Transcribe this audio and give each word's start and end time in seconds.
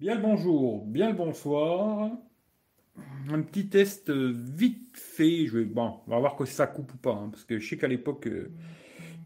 Bien 0.00 0.14
le 0.14 0.22
bonjour, 0.22 0.86
bien 0.86 1.10
le 1.10 1.14
bonsoir. 1.14 2.10
Un 3.28 3.42
petit 3.42 3.68
test 3.68 4.10
vite 4.10 4.96
fait. 4.96 5.46
Bon, 5.66 6.00
on 6.06 6.10
va 6.10 6.18
voir 6.18 6.36
que 6.36 6.46
ça 6.46 6.66
coupe 6.66 6.94
ou 6.94 6.96
pas. 6.96 7.12
hein, 7.12 7.28
parce 7.30 7.44
que 7.44 7.58
je 7.58 7.68
sais 7.68 7.76
qu'à 7.76 7.86
l'époque, 7.86 8.26
euh, 8.26 8.50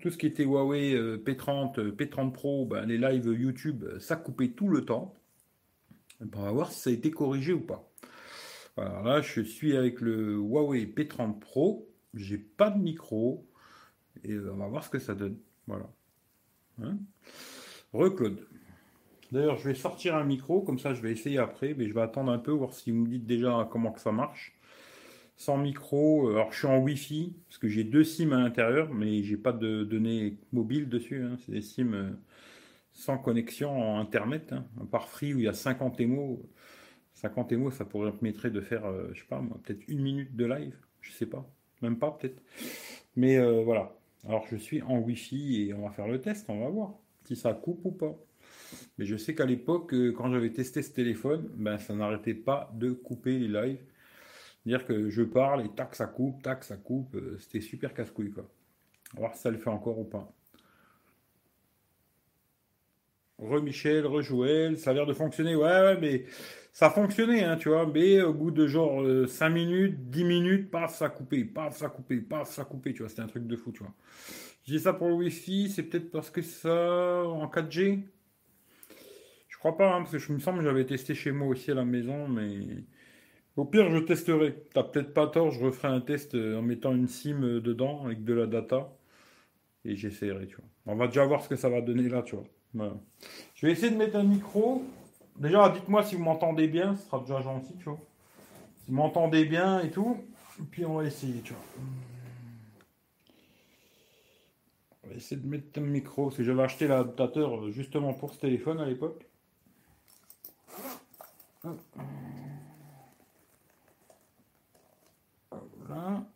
tout 0.01 0.11
ce 0.11 0.19
qui 0.19 0.27
était 0.27 0.43
Huawei 0.43 0.95
euh, 0.97 1.17
P30, 1.17 1.79
euh, 1.79 1.93
P30 1.93 2.33
Pro, 2.33 2.67
ben, 2.67 2.87
les 2.87 2.99
lives 2.99 3.27
YouTube, 3.27 3.85
euh, 3.85 4.01
ça 4.01 4.17
coupait 4.17 4.49
tout 4.49 4.67
le 4.69 4.85
temps. 4.85 5.15
Ben, 6.19 6.41
on 6.41 6.43
va 6.43 6.51
voir 6.51 6.73
si 6.73 6.81
ça 6.81 6.91
a 6.91 6.93
été 6.93 7.13
corrigé 7.13 7.53
ou 7.53 7.61
pas. 7.61 7.89
Voilà, 8.75 9.01
là, 9.03 9.21
je 9.21 9.43
suis 9.43 9.77
avec 9.77 10.01
le 10.01 10.35
Huawei 10.35 10.87
P30 10.87 11.39
Pro. 11.39 11.89
J'ai 12.15 12.39
pas 12.39 12.71
de 12.71 12.81
micro. 12.81 13.47
Et 14.25 14.33
euh, 14.33 14.51
on 14.53 14.57
va 14.57 14.67
voir 14.67 14.83
ce 14.83 14.91
que 14.91 14.99
ça 14.99 15.15
donne. 15.15 15.39
Voilà. 15.69 15.89
Hein? 16.83 16.99
Re-Claude. 17.93 18.45
D'ailleurs, 19.35 19.57
je 19.59 19.69
vais 19.69 19.75
sortir 19.75 20.15
un 20.15 20.23
micro, 20.23 20.61
comme 20.63 20.79
ça 20.79 20.95
je 20.95 21.03
vais 21.03 21.11
essayer 21.11 21.39
après, 21.39 21.75
mais 21.75 21.89
je 21.89 21.93
vais 21.93 22.03
attendre 22.03 22.31
un 22.31 22.39
peu, 22.39 22.53
voir 22.53 22.73
si 22.73 22.93
vous 22.93 22.99
me 22.99 23.09
dites 23.09 23.27
déjà 23.27 23.69
comment 23.71 23.91
que 23.91 24.01
ça 24.01 24.13
marche. 24.13 24.55
Sans 25.37 25.57
micro, 25.59 26.29
euh, 26.29 26.35
alors 26.37 26.53
je 26.53 26.59
suis 26.59 26.69
en 26.69 26.79
Wi-Fi, 26.79 27.35
parce 27.49 27.59
que 27.59 27.69
j'ai 27.69 27.83
deux 27.83 28.05
SIM 28.05 28.31
à 28.33 28.39
l'intérieur, 28.39 28.95
mais 28.95 29.25
j'ai 29.25 29.37
pas 29.37 29.53
de 29.53 29.83
données 29.83 30.39
mobiles 30.53 30.89
dessus. 30.89 31.21
hein. 31.25 31.37
C'est 31.45 31.51
des 31.51 31.63
SIM 31.63 31.95
euh, 31.95 32.11
sans 32.93 33.19
connexion 33.19 33.71
en 33.77 33.99
Internet, 33.99 34.53
hein. 34.53 34.67
à 34.81 34.87
part 34.87 35.09
Free 35.09 35.35
où 35.35 35.41
il 35.41 35.47
y 35.47 35.49
a 35.49 35.53
50 35.53 36.01
émo. 36.01 36.41
50 37.15 37.51
émo, 37.53 37.71
ça 37.73 37.85
pourrait 37.85 38.07
me 38.07 38.13
permettrait 38.13 38.51
de 38.51 38.61
faire, 38.61 38.87
euh, 38.87 39.11
je 39.15 39.21
sais 39.21 39.27
pas, 39.29 39.43
peut-être 39.65 39.83
une 39.89 40.03
minute 40.03 40.37
de 40.37 40.47
live, 40.47 40.77
je 41.01 41.13
sais 41.13 41.27
pas, 41.27 41.45
même 41.83 41.99
pas 41.99 42.13
peut-être. 42.13 42.41
Mais 43.17 43.37
euh, 43.39 43.63
voilà. 43.65 43.97
Alors 44.29 44.47
je 44.49 44.57
suis 44.57 44.83
en 44.83 44.99
Wi-Fi 45.01 45.63
et 45.69 45.75
on 45.75 45.83
va 45.89 45.91
faire 45.91 46.07
le 46.09 46.21
test, 46.21 46.47
on 46.51 46.61
va 46.61 46.69
voir 46.71 46.95
si 47.25 47.35
ça 47.37 47.53
coupe 47.53 47.85
ou 47.85 47.91
pas. 47.93 48.17
Mais 48.99 49.07
je 49.07 49.17
sais 49.17 49.35
qu'à 49.35 49.47
l'époque, 49.47 49.95
euh, 49.95 50.13
quand 50.13 50.31
j'avais 50.33 50.51
testé 50.53 50.83
ce 50.83 50.93
téléphone, 50.93 51.49
ben, 51.57 51.79
ça 51.79 51.95
n'arrêtait 51.95 52.35
pas 52.35 52.71
de 52.75 52.93
couper 52.93 53.39
les 53.39 53.49
lives. 53.49 53.81
Dire 54.67 54.85
que 54.87 55.11
je 55.11 55.23
parle 55.23 55.65
et 55.67 55.71
tac, 55.71 55.95
ça 55.97 56.07
coupe, 56.07 56.43
tac, 56.43 56.65
ça 56.65 56.77
coupe. 56.77 57.15
euh, 57.17 57.39
C'était 57.41 57.61
super 57.63 57.95
casse-couille, 57.95 58.33
quoi. 58.33 58.49
On 59.15 59.19
va 59.19 59.21
voir 59.29 59.35
si 59.37 59.43
ça 59.43 59.51
le 59.51 59.59
fait 59.59 59.71
encore 59.71 59.99
ou 60.01 60.05
pas. 60.05 60.33
Re-Michel, 63.39 64.05
ça 64.79 64.91
a 64.91 64.95
l'air 64.95 65.07
de 65.07 65.13
fonctionner. 65.13 65.57
Ouais, 65.57 65.65
ouais, 65.65 65.99
mais 66.01 66.25
ça 66.73 66.89
fonctionnait, 66.91 67.43
hein, 67.45 67.57
tu 67.57 67.69
vois. 67.69 67.87
Mais 67.87 68.21
au 68.23 68.33
bout 68.33 68.51
de 68.51 68.67
genre 68.67 69.03
euh, 69.03 69.27
5 69.27 69.51
minutes, 69.51 70.09
10 70.11 70.25
minutes, 70.25 70.71
paf, 70.71 70.95
ça 70.97 71.09
coupait, 71.09 71.45
paf, 71.45 71.77
ça 71.77 71.89
coupait, 71.89 72.19
paf, 72.19 72.49
ça 72.51 72.65
coupait, 72.65 72.93
tu 72.93 73.01
vois. 73.01 73.09
C'était 73.09 73.23
un 73.23 73.27
truc 73.27 73.47
de 73.47 73.57
fou, 73.57 73.73
tu 73.73 73.81
vois. 73.81 73.93
Je 74.67 74.73
dis 74.75 74.81
ça 74.81 74.93
pour 74.93 75.09
le 75.09 75.15
Wi-Fi, 75.15 75.71
c'est 75.71 75.83
peut-être 75.85 76.11
parce 76.11 76.31
que 76.31 76.43
ça, 76.43 77.25
en 77.27 77.49
4G, 77.49 78.01
je 78.01 78.14
crois 79.65 79.79
pas, 79.79 79.95
hein, 79.95 80.01
parce 80.01 80.13
que 80.13 80.19
je 80.19 80.31
me 80.31 80.39
semble 80.41 80.59
que 80.59 80.65
j'avais 80.65 80.85
testé 80.85 81.15
chez 81.15 81.33
moi 81.33 81.49
aussi 81.49 81.71
à 81.71 81.75
la 81.75 81.87
maison, 81.87 82.29
mais 82.29 82.59
au 83.57 83.65
pire, 83.65 83.91
je 83.91 83.97
testerai. 83.97 84.63
T'as 84.75 84.83
peut-être 84.83 85.15
pas 85.15 85.27
tort, 85.27 85.53
je 85.53 85.65
referai 85.65 85.89
un 85.89 86.03
test 86.03 86.35
euh, 86.35 86.59
en 86.59 86.63
mettant 86.63 86.93
une 86.95 87.09
SIM 87.09 87.43
euh, 87.43 87.61
dedans 87.63 88.05
avec 88.05 88.25
de 88.25 88.35
la 88.35 88.47
data 88.47 88.93
et 89.87 89.97
j'essaierai, 89.97 90.49
tu 90.49 90.57
vois. 90.57 90.67
On 90.85 90.97
va 90.97 91.07
déjà 91.07 91.25
voir 91.25 91.43
ce 91.43 91.49
que 91.49 91.57
ça 91.57 91.71
va 91.71 91.81
donner 91.81 92.11
là, 92.11 92.23
tu 92.23 92.37
vois. 92.37 92.95
Je 93.55 93.67
vais 93.67 93.73
essayer 93.73 93.91
de 93.91 93.97
mettre 93.97 94.17
un 94.17 94.25
micro. 94.25 94.83
Déjà, 95.39 95.71
dites-moi 95.71 96.03
si 96.05 96.17
vous 96.17 96.25
m'entendez 96.25 96.69
bien, 96.69 96.95
ce 96.97 97.07
sera 97.07 97.21
déjà 97.21 97.41
gentil, 97.41 97.75
tu 97.79 97.85
vois. 97.85 98.01
Si 98.85 98.91
vous 98.91 98.97
m'entendez 98.97 99.47
bien 99.47 99.81
et 99.81 99.91
tout, 99.91 100.19
et 100.61 100.65
puis 100.71 100.85
on 100.85 100.97
va 100.97 101.05
essayer, 101.05 101.41
tu 101.41 101.55
vois. 101.55 101.63
On 105.05 105.09
va 105.09 105.15
essayer 105.15 105.41
de 105.41 105.47
mettre 105.47 105.79
un 105.79 105.83
micro, 105.83 106.25
parce 106.25 106.37
que 106.37 106.45
j'avais 106.45 106.63
acheté 106.63 106.87
l'adaptateur 106.87 107.65
euh, 107.65 107.71
justement 107.71 108.13
pour 108.13 108.35
ce 108.35 108.41
téléphone 108.41 108.79
à 108.79 108.85
l'époque. 108.85 109.25
Voilà. 111.65 111.77
Là. 115.89 116.27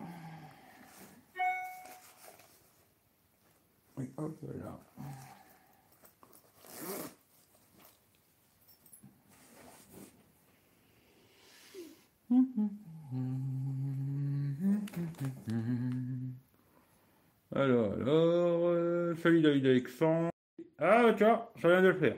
Alors, 17.54 17.92
alors, 17.92 18.68
euh, 18.68 19.14
salut 19.16 19.42
David 19.42 19.66
Alexandre. 19.66 20.30
Ah, 20.78 21.12
vois, 21.24 21.52
ça 21.60 21.68
vient 21.68 21.82
de 21.82 21.88
le 21.88 21.98
faire. 21.98 22.16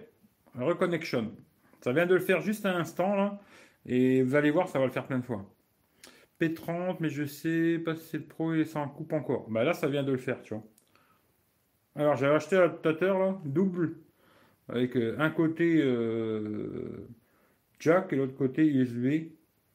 Reconnection. 0.54 1.32
Ça 1.80 1.92
vient 1.92 2.06
de 2.06 2.14
le 2.14 2.20
faire 2.20 2.40
juste 2.40 2.66
à 2.66 2.72
l'instant, 2.72 3.14
là. 3.14 3.40
Et 3.86 4.22
vous 4.22 4.34
allez 4.34 4.50
voir, 4.50 4.68
ça 4.68 4.78
va 4.78 4.86
le 4.86 4.90
faire 4.90 5.06
plein 5.06 5.18
de 5.18 5.24
fois. 5.24 5.44
P30, 6.40 6.96
mais 7.00 7.10
je 7.10 7.24
sais 7.24 7.78
pas 7.78 7.94
si 7.94 8.04
c'est 8.04 8.18
le 8.18 8.24
pro 8.24 8.54
et 8.54 8.64
ça 8.64 8.80
en 8.80 8.88
coupe 8.88 9.12
encore. 9.12 9.48
Bah 9.50 9.64
là, 9.64 9.74
ça 9.74 9.88
vient 9.88 10.02
de 10.02 10.12
le 10.12 10.18
faire, 10.18 10.42
tu 10.42 10.54
vois. 10.54 10.64
Alors, 11.96 12.16
j'ai 12.16 12.26
acheté 12.26 12.56
l'adaptateur, 12.56 13.18
là, 13.18 13.38
double, 13.44 13.96
avec 14.68 14.96
euh, 14.96 15.16
un 15.18 15.30
côté 15.30 15.80
euh, 15.82 17.08
jack 17.78 18.12
et 18.12 18.16
l'autre 18.16 18.36
côté 18.36 18.64
USB 18.66 19.32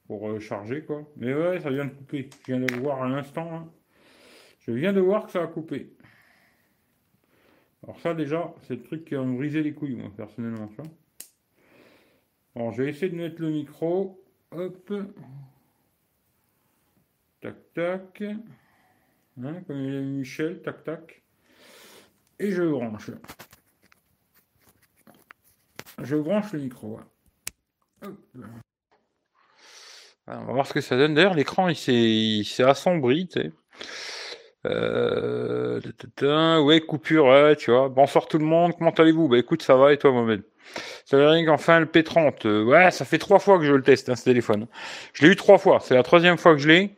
pour 0.08 0.30
euh, 0.30 0.40
charger, 0.40 0.84
quoi. 0.84 1.08
Mais 1.18 1.34
ouais, 1.34 1.60
ça 1.60 1.70
vient 1.70 1.86
de 1.86 1.92
couper. 1.92 2.30
Je 2.48 2.54
viens 2.54 2.60
de 2.60 2.74
le 2.74 2.80
voir 2.80 3.04
à 3.04 3.10
l'instant, 3.10 3.52
là. 3.52 3.66
Je 4.60 4.72
viens 4.72 4.94
de 4.94 5.02
voir 5.02 5.26
que 5.26 5.32
ça 5.32 5.44
a 5.44 5.48
coupé. 5.48 5.94
Alors 7.84 8.00
ça, 8.00 8.16
déjà, 8.16 8.54
c'est 8.64 8.76
le 8.76 8.82
truc 8.82 9.06
qui 9.06 9.14
va 9.14 9.24
me 9.24 9.38
briser 9.38 9.62
les 9.62 9.74
couilles, 9.74 9.96
moi, 9.96 10.12
personnellement, 10.16 10.68
tu 10.70 10.78
vois. 10.78 10.92
Alors, 12.56 12.72
je 12.72 12.84
vais 12.84 12.90
essayer 12.90 13.10
de 13.10 13.18
mettre 13.18 13.42
le 13.42 13.52
micro. 13.52 14.24
Hop. 14.52 14.94
Tac, 17.42 17.56
tac. 17.74 18.24
Hein, 19.44 19.62
comme 19.68 19.78
il 19.78 19.96
a 19.98 20.02
Michel, 20.02 20.62
tac, 20.62 20.84
tac. 20.84 21.22
Et 22.40 22.52
je 22.52 22.64
branche. 22.64 23.12
Je 26.02 26.16
branche 26.16 26.54
le 26.54 26.60
micro. 26.60 27.00
Ah, 28.02 28.08
on 30.28 30.46
va 30.46 30.54
voir 30.54 30.66
ce 30.66 30.74
que 30.74 30.82
ça 30.82 30.98
donne. 30.98 31.14
D'ailleurs, 31.14 31.34
l'écran, 31.34 31.68
il 31.68 31.76
s'est 31.76 32.64
assombri, 32.64 33.28
tu 33.28 33.42
sais. 33.42 33.52
Euh, 34.66 36.60
ouais, 36.62 36.82
coupure, 36.82 37.26
ouais, 37.26 37.56
tu 37.56 37.72
vois. 37.72 37.90
Bonsoir 37.90 38.28
tout 38.28 38.38
le 38.38 38.46
monde, 38.46 38.74
comment 38.78 38.92
allez-vous? 38.92 39.28
Bah 39.28 39.38
écoute, 39.38 39.62
ça 39.62 39.76
va, 39.76 39.94
et 39.94 39.98
toi, 39.98 40.12
Mohamed? 40.12 40.44
Dire 41.12 41.46
qu'enfin, 41.46 41.80
le 41.80 41.86
P30, 41.86 42.46
euh, 42.48 42.64
ouais, 42.64 42.92
ça 42.92 43.06
fait 43.06 43.18
trois 43.20 43.40
fois 43.40 43.60
que 43.60 43.66
je 43.66 43.74
le 43.74 43.84
teste, 43.84 44.10
hein, 44.10 44.16
ce 44.16 44.24
téléphone. 44.24 44.68
Je 45.14 45.26
l'ai 45.26 45.32
eu 45.32 45.36
trois 45.36 45.58
fois, 45.58 45.80
c'est 45.82 45.96
la 45.96 46.04
troisième 46.04 46.38
fois 46.38 46.54
que 46.54 46.60
je 46.60 46.68
l'ai. 46.68 46.96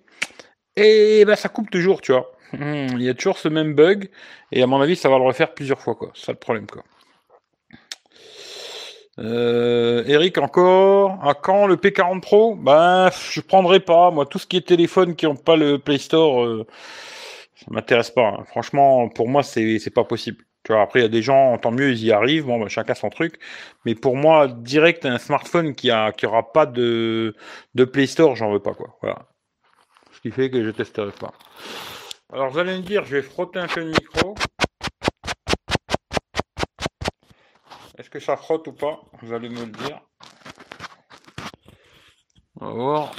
Et 0.75 1.25
bah, 1.25 1.35
ça 1.35 1.49
coupe 1.49 1.69
toujours, 1.69 2.01
tu 2.01 2.11
vois. 2.13 2.31
Hum, 2.53 2.87
Il 2.93 3.03
y 3.03 3.09
a 3.09 3.13
toujours 3.13 3.37
ce 3.37 3.49
même 3.49 3.73
bug, 3.75 4.09
et 4.51 4.63
à 4.63 4.67
mon 4.67 4.81
avis, 4.81 4.95
ça 4.95 5.09
va 5.09 5.17
le 5.17 5.23
refaire 5.25 5.53
plusieurs 5.53 5.81
fois, 5.81 5.95
quoi. 5.95 6.11
C'est 6.15 6.25
ça 6.27 6.31
le 6.31 6.37
problème, 6.39 6.67
quoi. 6.67 6.83
Euh, 9.19 10.03
Eric 10.05 10.37
encore? 10.37 11.19
À 11.23 11.33
quand 11.33 11.65
le 11.65 11.75
P40 11.75 12.21
Pro? 12.21 12.55
Ben, 12.55 13.09
je 13.31 13.41
prendrai 13.41 13.79
pas. 13.79 14.11
Moi, 14.11 14.25
tout 14.25 14.37
ce 14.39 14.45
qui 14.45 14.57
est 14.57 14.67
téléphone 14.67 15.15
qui 15.15 15.25
n'ont 15.25 15.35
pas 15.35 15.55
le 15.55 15.79
Play 15.79 15.97
Store, 15.97 16.43
euh, 16.45 16.67
ça 17.57 17.65
m'intéresse 17.69 18.11
pas. 18.11 18.27
hein. 18.29 18.43
Franchement, 18.45 19.09
pour 19.09 19.27
moi, 19.27 19.43
c'est 19.43 19.93
pas 19.93 20.03
possible. 20.03 20.43
Tu 20.63 20.73
vois, 20.73 20.81
après, 20.81 20.99
il 20.99 21.03
y 21.03 21.05
a 21.05 21.09
des 21.09 21.21
gens, 21.21 21.57
tant 21.57 21.71
mieux, 21.71 21.91
ils 21.91 22.03
y 22.03 22.11
arrivent. 22.11 22.45
Bon, 22.45 22.59
ben, 22.59 22.67
chacun 22.67 22.93
son 22.93 23.09
truc. 23.09 23.39
Mais 23.85 23.95
pour 23.95 24.15
moi, 24.15 24.47
direct, 24.47 25.05
un 25.05 25.17
smartphone 25.17 25.75
qui 25.75 25.91
a 25.91 26.11
qui 26.11 26.25
aura 26.25 26.51
pas 26.51 26.65
de 26.65 27.35
de 27.73 27.85
Play 27.85 28.07
Store, 28.07 28.35
j'en 28.35 28.51
veux 28.51 28.59
pas, 28.61 28.73
quoi. 28.73 28.97
Voilà. 29.01 29.27
Ce 30.11 30.21
qui 30.21 30.31
fait 30.31 30.49
que 30.49 30.63
je 30.63 30.69
testerai 30.71 31.11
pas. 31.11 31.33
Alors, 32.33 32.49
vous 32.49 32.59
allez 32.59 32.75
me 32.77 32.81
dire, 32.83 33.05
je 33.05 33.15
vais 33.15 33.21
frotter 33.21 33.59
un 33.59 33.67
peu 33.67 33.79
le 33.81 33.87
micro. 33.91 34.35
Est-ce 37.97 38.09
que 38.09 38.19
ça 38.19 38.37
frotte 38.37 38.67
ou 38.67 38.73
pas? 38.73 38.99
Vous 39.21 39.33
allez 39.33 39.49
me 39.49 39.61
le 39.65 39.71
dire. 39.71 40.01
On 42.59 42.65
va 42.67 42.73
voir. 42.73 43.15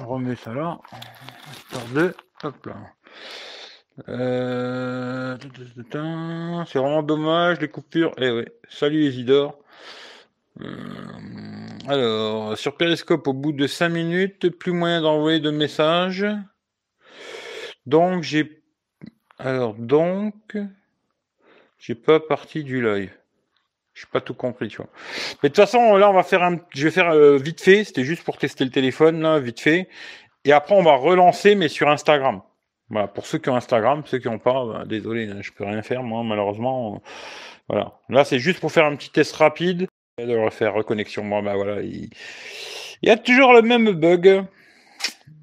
On 0.00 0.06
remet 0.06 0.36
ça 0.36 0.52
là. 0.54 0.78
Hop 2.42 2.66
là. 2.66 2.74
Euh, 4.08 5.36
C'est 6.66 6.78
vraiment 6.78 7.02
dommage 7.02 7.60
les 7.60 7.68
coupures. 7.68 8.12
Eh 8.18 8.30
ouais. 8.30 8.52
Salut 8.68 9.04
Isidore. 9.04 9.58
Euh, 10.60 10.66
alors, 11.88 12.56
sur 12.56 12.76
Periscope, 12.76 13.26
au 13.26 13.32
bout 13.32 13.52
de 13.52 13.66
5 13.66 13.88
minutes, 13.88 14.50
plus 14.50 14.72
moyen 14.72 15.00
d'envoyer 15.00 15.40
de 15.40 15.50
messages. 15.50 16.26
Donc, 17.86 18.22
j'ai. 18.22 18.62
Alors, 19.38 19.74
donc. 19.74 20.56
J'ai 21.78 21.94
pas 21.94 22.20
parti 22.20 22.62
du 22.62 22.82
live. 22.82 23.10
J'ai 23.94 24.06
pas 24.12 24.20
tout 24.20 24.34
compris, 24.34 24.68
tu 24.68 24.76
vois. 24.76 24.90
Mais 25.42 25.48
de 25.48 25.54
toute 25.54 25.64
façon, 25.64 25.96
là, 25.96 26.10
on 26.10 26.12
va 26.12 26.22
faire 26.22 26.42
un. 26.42 26.58
Je 26.74 26.84
vais 26.84 26.90
faire 26.90 27.10
euh, 27.10 27.38
vite 27.38 27.60
fait. 27.60 27.84
C'était 27.84 28.04
juste 28.04 28.22
pour 28.22 28.36
tester 28.36 28.64
le 28.64 28.70
téléphone, 28.70 29.22
là, 29.22 29.38
vite 29.38 29.60
fait. 29.60 29.88
Et 30.44 30.52
après, 30.52 30.74
on 30.74 30.82
va 30.82 30.94
relancer, 30.94 31.54
mais 31.54 31.68
sur 31.68 31.88
Instagram. 31.88 32.42
Voilà, 32.90 33.06
pour 33.08 33.26
ceux 33.26 33.38
qui 33.38 33.48
ont 33.48 33.56
Instagram, 33.56 34.02
ceux 34.04 34.18
qui 34.18 34.28
n'ont 34.28 34.38
pas, 34.38 34.64
ben, 34.66 34.86
désolé, 34.86 35.28
hein, 35.28 35.38
je 35.40 35.52
peux 35.52 35.64
rien 35.64 35.82
faire, 35.82 36.02
moi, 36.02 36.22
malheureusement. 36.24 36.96
euh, 36.96 36.98
voilà. 37.68 37.92
Là, 38.08 38.24
c'est 38.24 38.40
juste 38.40 38.60
pour 38.60 38.72
faire 38.72 38.84
un 38.84 38.96
petit 38.96 39.10
test 39.10 39.34
rapide. 39.36 39.86
de 40.18 40.36
refaire 40.36 40.74
reconnexion. 40.74 41.22
Moi, 41.24 41.40
bah 41.42 41.54
voilà, 41.54 41.82
il... 41.82 42.10
y 43.02 43.10
a 43.10 43.16
toujours 43.16 43.52
le 43.54 43.62
même 43.62 43.92
bug. 43.92 44.44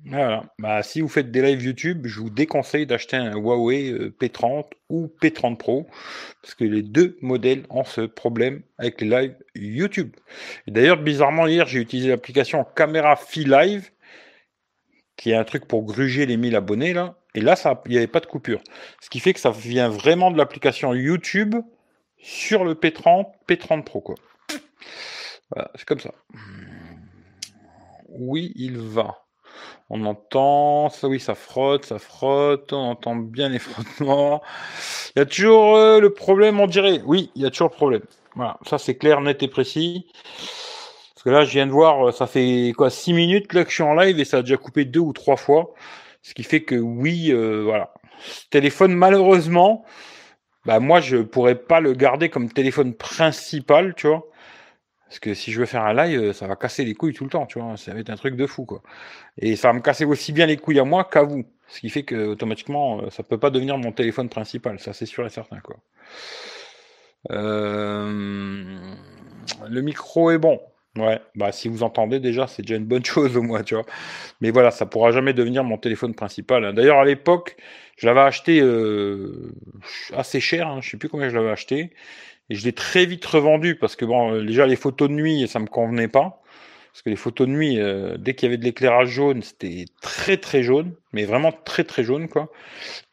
Voilà. 0.06 0.46
Bah, 0.60 0.84
si 0.84 1.02
vous 1.02 1.08
faites 1.10 1.32
des 1.32 1.42
lives 1.42 1.64
YouTube, 1.64 2.06
je 2.06 2.20
vous 2.22 2.30
déconseille 2.30 2.86
d'acheter 2.86 3.18
un 3.18 3.36
Huawei 3.36 3.92
euh, 3.92 4.16
P30 4.20 4.66
ou 4.90 5.12
P30 5.22 5.58
Pro, 5.58 5.88
parce 6.42 6.56
que 6.56 6.64
les 6.64 6.82
deux 6.82 7.18
modèles 7.22 7.64
ont 7.70 7.84
ce 7.84 8.02
problème 8.02 8.62
avec 8.78 9.02
les 9.02 9.08
lives 9.08 9.36
YouTube. 9.56 10.16
D'ailleurs, 10.68 10.98
bizarrement, 10.98 11.48
hier, 11.48 11.68
j'ai 11.68 11.80
utilisé 11.80 12.10
l'application 12.10 12.66
Camera 12.76 13.16
Fi 13.18 13.44
Live, 13.44 13.92
qui 15.18 15.32
est 15.32 15.36
un 15.36 15.44
truc 15.44 15.68
pour 15.68 15.84
gruger 15.84 16.26
les 16.26 16.38
1000 16.38 16.56
abonnés, 16.56 16.94
là. 16.94 17.18
Et 17.38 17.40
là, 17.40 17.54
il 17.86 17.92
n'y 17.92 17.98
avait 17.98 18.08
pas 18.08 18.20
de 18.20 18.26
coupure. 18.26 18.62
Ce 19.00 19.12
qui 19.12 19.20
fait 19.20 19.32
que 19.32 19.40
ça 19.40 19.52
vient 19.52 19.90
vraiment 19.90 20.32
de 20.32 20.40
l'application 20.40 20.96
YouTube 20.96 21.56
sur 22.18 22.66
le 22.66 22.74
P30, 22.74 23.28
P30 23.48 23.84
Pro, 23.84 24.02
quoi. 24.02 24.16
Voilà, 25.52 25.70
c'est 25.76 25.86
comme 25.86 26.00
ça. 26.00 26.16
Oui, 28.10 28.54
il 28.56 28.80
va. 28.80 29.20
On 29.92 30.04
entend, 30.06 30.90
ça 30.90 31.08
oui, 31.08 31.20
ça 31.20 31.36
frotte, 31.36 31.86
ça 31.86 32.00
frotte, 32.00 32.74
on 32.74 32.90
entend 32.90 33.16
bien 33.16 33.50
les 33.50 33.60
frottements. 33.60 34.42
Il 35.16 35.20
y 35.20 35.22
a 35.22 35.26
toujours 35.28 35.76
euh, 35.76 36.00
le 36.00 36.12
problème, 36.12 36.60
on 36.60 36.66
dirait. 36.66 37.04
Oui, 37.06 37.30
il 37.36 37.44
y 37.44 37.46
a 37.46 37.52
toujours 37.52 37.70
le 37.70 37.76
problème. 37.76 38.04
Voilà, 38.34 38.58
ça 38.66 38.80
c'est 38.80 38.96
clair, 38.96 39.22
net 39.22 39.44
et 39.44 39.48
précis. 39.48 40.08
Parce 41.14 41.24
que 41.24 41.30
là, 41.30 41.46
je 41.46 41.52
viens 41.52 41.68
de 41.68 41.72
voir, 41.72 42.12
ça 42.16 42.26
fait 42.26 42.74
quoi, 42.76 42.90
6 42.90 43.14
minutes 43.14 43.54
là 43.54 43.64
que 43.64 43.70
je 43.70 43.76
suis 43.76 43.84
en 43.84 43.94
live 43.94 44.20
et 44.20 44.26
ça 44.26 44.38
a 44.38 44.42
déjà 44.42 44.58
coupé 44.58 44.86
deux 44.86 45.02
ou 45.02 45.14
trois 45.14 45.38
fois. 45.38 45.76
Ce 46.28 46.34
qui 46.34 46.44
fait 46.44 46.64
que 46.64 46.76
oui, 46.76 47.32
euh, 47.32 47.64
voilà. 47.64 47.94
Ce 48.20 48.50
téléphone, 48.50 48.94
malheureusement, 48.94 49.86
bah 50.66 50.82
moi 50.82 51.00
je 51.00 51.18
pourrais 51.18 51.56
pas 51.56 51.80
le 51.80 51.94
garder 51.94 52.28
comme 52.28 52.52
téléphone 52.52 52.94
principal, 52.94 53.96
tu 53.96 54.08
vois. 54.08 54.28
Parce 55.08 55.20
que 55.20 55.34
si 55.34 55.54
je 55.54 55.60
veux 55.62 55.66
faire 55.66 55.86
un 55.86 55.94
live, 55.94 56.20
euh, 56.22 56.34
ça 56.34 56.48
va 56.48 56.58
casser 56.58 56.84
les 56.84 56.96
couilles 56.96 57.14
tout 57.14 57.24
le 57.24 57.30
temps, 57.30 57.46
tu 57.46 57.60
vois. 57.62 57.78
Ça 57.78 57.94
va 57.94 58.02
être 58.02 58.10
un 58.10 58.18
truc 58.18 58.36
de 58.36 58.46
fou, 58.46 58.66
quoi. 58.66 58.82
Et 59.38 59.56
ça 59.56 59.70
va 59.70 59.74
me 59.74 59.80
casser 59.80 60.04
aussi 60.04 60.34
bien 60.34 60.48
les 60.48 60.58
couilles 60.58 60.82
à 60.82 60.84
moi 60.84 61.06
qu'à 61.06 61.24
vous. 61.24 61.46
Ce 61.70 61.80
qui 61.80 61.90
fait 61.90 62.04
que 62.04 62.28
automatiquement, 62.28 63.04
euh, 63.04 63.10
ça 63.10 63.24
peut 63.24 63.40
pas 63.40 63.50
devenir 63.50 63.78
mon 63.78 63.94
téléphone 63.94 64.28
principal. 64.28 64.80
Ça, 64.80 64.92
c'est 64.92 65.06
sûr 65.06 65.26
et 65.26 65.30
certain, 65.30 65.62
quoi. 65.62 65.78
Euh... 67.32 68.94
Le 69.70 69.82
micro 69.82 70.32
est 70.32 70.38
bon. 70.40 70.60
Ouais, 70.98 71.20
bah 71.36 71.52
si 71.52 71.68
vous 71.68 71.84
entendez 71.84 72.20
déjà, 72.20 72.48
c'est 72.48 72.62
déjà 72.64 72.76
une 72.76 72.86
bonne 72.86 73.06
chose 73.06 73.38
au 73.38 73.42
moins, 73.42 73.64
tu 73.64 73.76
vois. 73.76 73.86
Mais 74.42 74.52
voilà, 74.52 74.72
ça 74.72 74.86
pourra 74.86 75.12
jamais 75.12 75.34
devenir 75.34 75.64
mon 75.64 75.78
téléphone 75.78 76.14
principal. 76.16 76.66
Hein. 76.66 76.74
D'ailleurs, 76.74 77.00
à 77.00 77.06
l'époque, 77.06 77.58
je 77.98 78.08
l'avais 78.08 78.22
acheté 78.22 78.62
euh, 78.62 79.52
assez 80.14 80.40
cher, 80.40 80.68
hein, 80.68 80.80
je 80.82 80.90
sais 80.90 80.98
plus 80.98 81.10
combien 81.10 81.30
je 81.30 81.36
l'avais 81.36 81.52
acheté. 81.52 81.92
Et 82.50 82.56
je 82.56 82.64
l'ai 82.66 82.74
très 82.74 83.06
vite 83.06 83.26
revendu 83.26 83.76
parce 83.76 83.96
que 83.96 84.06
bon, 84.06 84.34
euh, 84.34 84.44
déjà 84.46 84.66
les 84.66 84.76
photos 84.76 85.10
de 85.10 85.14
nuit, 85.14 85.48
ça 85.48 85.60
me 85.60 85.68
convenait 85.68 86.08
pas. 86.08 86.42
Parce 86.94 87.04
que 87.04 87.10
les 87.10 87.16
photos 87.16 87.48
de 87.48 87.54
nuit, 87.54 87.80
euh, 87.80 88.18
dès 88.18 88.34
qu'il 88.34 88.48
y 88.48 88.50
avait 88.50 88.58
de 88.58 88.64
l'éclairage 88.64 89.10
jaune, 89.10 89.44
c'était 89.44 89.86
très 90.02 90.38
très 90.38 90.64
jaune, 90.64 90.96
mais 91.14 91.26
vraiment 91.26 91.52
très 91.52 91.84
très 91.84 92.04
jaune 92.04 92.28
quoi. 92.28 92.50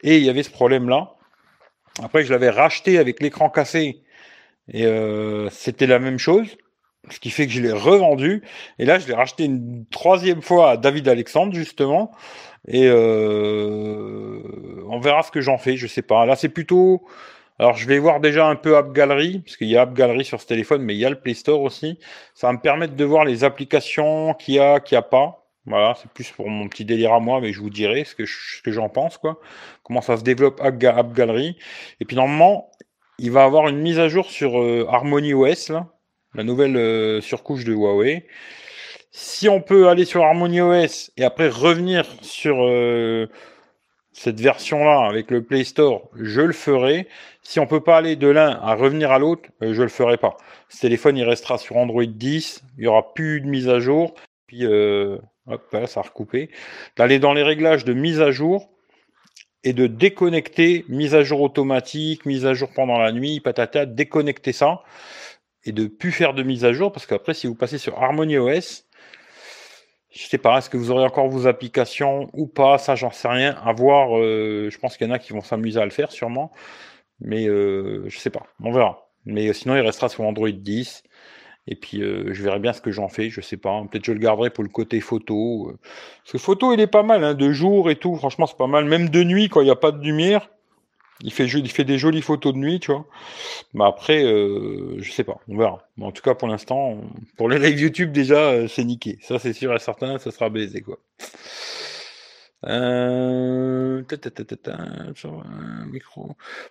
Et 0.01 0.17
il 0.17 0.23
y 0.23 0.29
avait 0.29 0.43
ce 0.43 0.49
problème-là. 0.49 1.15
Après, 2.01 2.23
je 2.23 2.31
l'avais 2.31 2.49
racheté 2.49 2.97
avec 2.97 3.21
l'écran 3.21 3.49
cassé 3.49 4.01
et 4.73 4.85
c'était 5.51 5.87
la 5.87 5.99
même 5.99 6.17
chose. 6.17 6.57
Ce 7.09 7.19
qui 7.19 7.29
fait 7.29 7.45
que 7.45 7.53
je 7.53 7.61
l'ai 7.61 7.71
revendu. 7.71 8.43
Et 8.79 8.85
là, 8.85 8.99
je 8.99 9.07
l'ai 9.07 9.13
racheté 9.13 9.45
une 9.45 9.85
troisième 9.91 10.41
fois 10.41 10.71
à 10.71 10.77
David 10.77 11.07
Alexandre, 11.07 11.53
justement. 11.53 12.11
Et 12.67 12.87
euh, 12.87 14.41
on 14.89 14.99
verra 14.99 15.23
ce 15.23 15.31
que 15.31 15.41
j'en 15.41 15.57
fais, 15.57 15.77
je 15.77 15.87
sais 15.87 16.01
pas. 16.01 16.25
Là, 16.25 16.35
c'est 16.35 16.49
plutôt 16.49 17.05
alors, 17.57 17.75
je 17.77 17.87
vais 17.87 17.99
voir 17.99 18.19
déjà 18.19 18.47
un 18.47 18.55
peu 18.55 18.75
App 18.75 18.91
Gallery, 18.91 19.39
parce 19.39 19.55
qu'il 19.55 19.67
y 19.67 19.77
a 19.77 19.83
App 19.83 19.93
Gallery 19.93 20.25
sur 20.25 20.41
ce 20.41 20.47
téléphone, 20.47 20.81
mais 20.81 20.93
il 20.93 20.99
y 20.99 21.05
a 21.05 21.09
le 21.09 21.19
Play 21.19 21.33
Store 21.33 21.61
aussi. 21.61 21.99
Ça 22.33 22.47
va 22.47 22.53
me 22.53 22.59
permettre 22.59 22.95
de 22.95 23.05
voir 23.05 23.23
les 23.23 23.45
applications 23.45 24.33
qu'il 24.33 24.55
y 24.55 24.59
a, 24.59 24.81
qu'il 24.81 24.95
n'y 24.95 24.99
a 24.99 25.03
pas. 25.03 25.47
Voilà, 25.65 25.95
c'est 25.99 26.09
plus 26.11 26.29
pour 26.31 26.49
mon 26.49 26.67
petit 26.67 26.85
délire 26.85 27.13
à 27.13 27.19
moi, 27.19 27.39
mais 27.41 27.53
je 27.53 27.61
vous 27.61 27.69
dirai 27.69 28.03
ce 28.03 28.13
que, 28.13 28.71
j'en 28.71 28.89
pense, 28.89 29.17
quoi. 29.17 29.39
Comment 29.83 30.01
ça 30.01 30.17
se 30.17 30.23
développe 30.23 30.59
App, 30.61 30.77
Gallery. 30.77 31.57
Et 32.01 32.05
puis, 32.05 32.17
normalement, 32.17 32.71
il 33.19 33.31
va 33.31 33.45
avoir 33.45 33.69
une 33.69 33.79
mise 33.79 33.99
à 33.99 34.09
jour 34.09 34.29
sur 34.29 34.59
euh, 34.61 34.85
Harmony 34.89 35.33
OS, 35.33 35.69
là, 35.69 35.87
la 36.35 36.43
nouvelle 36.43 36.77
euh, 36.77 37.21
surcouche 37.21 37.63
de 37.63 37.73
Huawei. 37.73 38.25
Si 39.17 39.47
on 39.47 39.61
peut 39.61 39.87
aller 39.87 40.03
sur 40.03 40.23
Harmony 40.23 40.59
OS 40.59 41.09
et 41.15 41.23
après 41.23 41.47
revenir 41.47 42.05
sur 42.21 42.57
euh, 42.59 43.27
cette 44.11 44.41
version-là 44.41 45.07
avec 45.07 45.31
le 45.31 45.41
Play 45.41 45.63
Store, 45.63 46.09
je 46.15 46.41
le 46.41 46.51
ferai. 46.51 47.07
Si 47.41 47.61
on 47.61 47.65
peut 47.65 47.79
pas 47.79 47.95
aller 47.95 48.17
de 48.17 48.27
l'un 48.27 48.49
à 48.49 48.75
revenir 48.75 49.11
à 49.11 49.19
l'autre, 49.19 49.49
euh, 49.63 49.73
je 49.73 49.81
le 49.81 49.87
ferai 49.87 50.17
pas. 50.17 50.35
Ce 50.67 50.81
téléphone, 50.81 51.15
il 51.15 51.23
restera 51.23 51.57
sur 51.57 51.77
Android 51.77 52.05
10. 52.05 52.63
Il 52.77 52.83
y 52.83 52.87
aura 52.87 53.13
plus 53.13 53.39
de 53.39 53.47
mise 53.47 53.69
à 53.69 53.79
jour. 53.79 54.15
Puis, 54.47 54.65
euh, 54.65 55.17
hop, 55.47 55.63
là, 55.71 55.87
ça 55.87 56.01
a 56.01 56.03
recoupé. 56.03 56.49
D'aller 56.97 57.17
dans 57.17 57.33
les 57.33 57.43
réglages 57.43 57.85
de 57.85 57.93
mise 57.93 58.19
à 58.19 58.31
jour 58.31 58.69
et 59.63 59.71
de 59.71 59.87
déconnecter 59.87 60.83
mise 60.89 61.15
à 61.15 61.23
jour 61.23 61.39
automatique, 61.39 62.25
mise 62.25 62.45
à 62.45 62.53
jour 62.53 62.69
pendant 62.75 62.97
la 62.97 63.13
nuit, 63.13 63.39
patata, 63.39 63.85
déconnecter 63.85 64.51
ça 64.51 64.83
et 65.65 65.71
de 65.71 65.87
plus 65.87 66.11
faire 66.11 66.33
de 66.33 66.43
mise 66.43 66.63
à 66.63 66.73
jour 66.73 66.91
parce 66.91 67.05
qu'après, 67.05 67.33
si 67.33 67.47
vous 67.47 67.55
passez 67.55 67.77
sur 67.77 68.01
Harmony 68.01 68.37
OS, 68.37 68.85
je 70.15 70.27
sais 70.27 70.37
pas, 70.37 70.59
est-ce 70.59 70.69
que 70.69 70.77
vous 70.77 70.91
aurez 70.91 71.03
encore 71.03 71.27
vos 71.27 71.45
applications 71.45 72.29
ou 72.33 72.47
pas 72.47 72.77
Ça, 72.77 72.95
j'en 72.95 73.11
sais 73.11 73.27
rien. 73.27 73.55
À 73.65 73.73
voir. 73.73 74.17
Euh, 74.17 74.69
je 74.71 74.77
pense 74.77 74.95
qu'il 74.95 75.05
y 75.07 75.09
en 75.09 75.13
a 75.13 75.19
qui 75.19 75.33
vont 75.33 75.41
s'amuser 75.41 75.79
à 75.79 75.83
le 75.83 75.91
faire, 75.91 76.11
sûrement. 76.11 76.51
Mais 77.19 77.47
euh, 77.47 78.05
je 78.07 78.17
sais 78.17 78.29
pas. 78.29 78.43
On 78.63 78.71
verra. 78.71 79.09
Mais 79.25 79.51
sinon, 79.51 79.75
il 79.75 79.81
restera 79.81 80.07
sur 80.07 80.23
Android 80.23 80.49
10. 80.49 81.03
Et 81.67 81.75
puis, 81.75 82.01
euh, 82.01 82.33
je 82.33 82.43
verrai 82.43 82.59
bien 82.59 82.71
ce 82.71 82.79
que 82.79 82.91
j'en 82.91 83.09
fais. 83.09 83.29
Je 83.29 83.41
sais 83.41 83.57
pas. 83.57 83.83
Peut-être 83.91 84.05
je 84.05 84.13
le 84.13 84.19
garderai 84.19 84.51
pour 84.51 84.63
le 84.63 84.69
côté 84.69 85.01
photo. 85.01 85.73
Parce 86.23 86.31
que 86.31 86.37
photo, 86.37 86.73
il 86.73 86.79
est 86.79 86.87
pas 86.87 87.03
mal. 87.03 87.23
Hein, 87.25 87.33
de 87.33 87.51
jour 87.51 87.89
et 87.89 87.97
tout. 87.97 88.15
Franchement, 88.15 88.45
c'est 88.45 88.57
pas 88.57 88.67
mal. 88.67 88.85
Même 88.85 89.09
de 89.09 89.21
nuit, 89.23 89.49
quand 89.49 89.59
il 89.59 89.65
n'y 89.65 89.71
a 89.71 89.75
pas 89.75 89.91
de 89.91 90.01
lumière. 90.01 90.49
Il 91.21 91.31
fait, 91.31 91.83
des 91.83 91.97
jolies 91.97 92.21
photos 92.21 92.53
de 92.53 92.57
nuit, 92.57 92.79
tu 92.79 92.91
vois. 92.91 93.05
Mais 93.73 93.85
après, 93.85 94.23
euh, 94.23 94.97
je 94.99 95.11
sais 95.11 95.23
pas, 95.23 95.37
on 95.47 95.57
verra. 95.57 95.87
en 96.01 96.11
tout 96.11 96.21
cas, 96.21 96.35
pour 96.35 96.47
l'instant, 96.47 96.97
pour 97.37 97.49
les 97.49 97.57
lives 97.57 97.79
YouTube, 97.79 98.11
déjà, 98.11 98.51
euh, 98.51 98.67
c'est 98.67 98.83
niqué. 98.83 99.17
Ça, 99.21 99.39
c'est 99.39 99.53
sûr 99.53 99.73
et 99.73 99.79
certain, 99.79 100.17
ça 100.19 100.31
sera 100.31 100.49
baisé, 100.49 100.81
quoi. 100.81 100.99
Euh... 102.65 104.03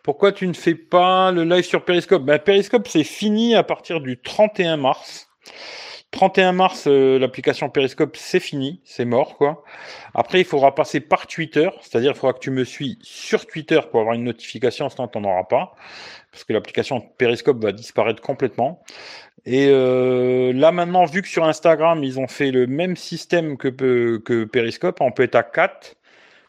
Pourquoi 0.03 0.33
tu 0.33 0.47
ne 0.47 0.53
fais 0.53 0.75
pas 0.75 1.31
le 1.33 1.45
live 1.45 1.65
sur 1.65 1.85
Periscope? 1.85 2.25
Ben, 2.25 2.39
Periscope, 2.39 2.89
c'est 2.89 3.05
fini 3.05 3.55
à 3.55 3.63
partir 3.63 4.01
du 4.01 4.21
31 4.21 4.77
mars. 4.77 5.29
31 6.11 6.53
mars, 6.53 6.85
euh, 6.87 7.19
l'application 7.19 7.69
Periscope, 7.69 8.17
c'est 8.17 8.41
fini, 8.41 8.81
c'est 8.85 9.05
mort, 9.05 9.37
quoi. 9.37 9.65
Après, 10.15 10.41
il 10.41 10.45
faudra 10.45 10.75
passer 10.75 11.01
par 11.01 11.27
Twitter, 11.27 11.69
c'est-à-dire 11.81 12.13
il 12.13 12.17
faudra 12.17 12.35
que 12.35 12.39
tu 12.39 12.51
me 12.51 12.65
suis 12.65 12.99
sur 13.03 13.47
Twitter 13.47 13.81
pour 13.91 14.01
avoir 14.01 14.15
une 14.15 14.25
notification, 14.25 14.89
sinon 14.89 15.09
tu 15.09 15.19
n'en 15.19 15.33
auras 15.33 15.45
pas, 15.45 15.75
parce 16.31 16.45
que 16.45 16.53
l'application 16.53 17.01
Periscope 17.01 17.61
va 17.63 17.73
disparaître 17.73 18.23
complètement. 18.23 18.85
Et 19.45 19.67
euh, 19.69 20.53
là 20.53 20.73
maintenant, 20.73 21.05
vu 21.05 21.21
que 21.21 21.29
sur 21.29 21.45
Instagram, 21.45 22.03
ils 22.05 22.19
ont 22.21 22.29
fait 22.29 22.51
le 22.51 22.67
même 22.67 22.97
système 22.97 23.57
que, 23.57 23.69
que 23.69 24.45
Periscope, 24.45 25.01
on 25.01 25.11
peut 25.11 25.25
être 25.25 25.35
à 25.35 25.43
4. 25.43 25.97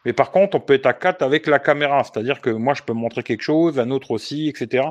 Mais 0.05 0.13
par 0.13 0.31
contre, 0.31 0.55
on 0.55 0.59
peut 0.59 0.75
être 0.75 0.85
à 0.85 0.93
4 0.93 1.23
avec 1.23 1.47
la 1.47 1.59
caméra, 1.59 2.03
c'est-à-dire 2.03 2.39
que 2.39 2.51
moi, 2.51 2.73
je 2.75 2.83
peux 2.83 2.93
montrer 2.93 3.23
quelque 3.23 3.41
chose, 3.41 3.79
un 3.79 3.89
autre 3.89 4.11
aussi, 4.11 4.47
etc. 4.47 4.89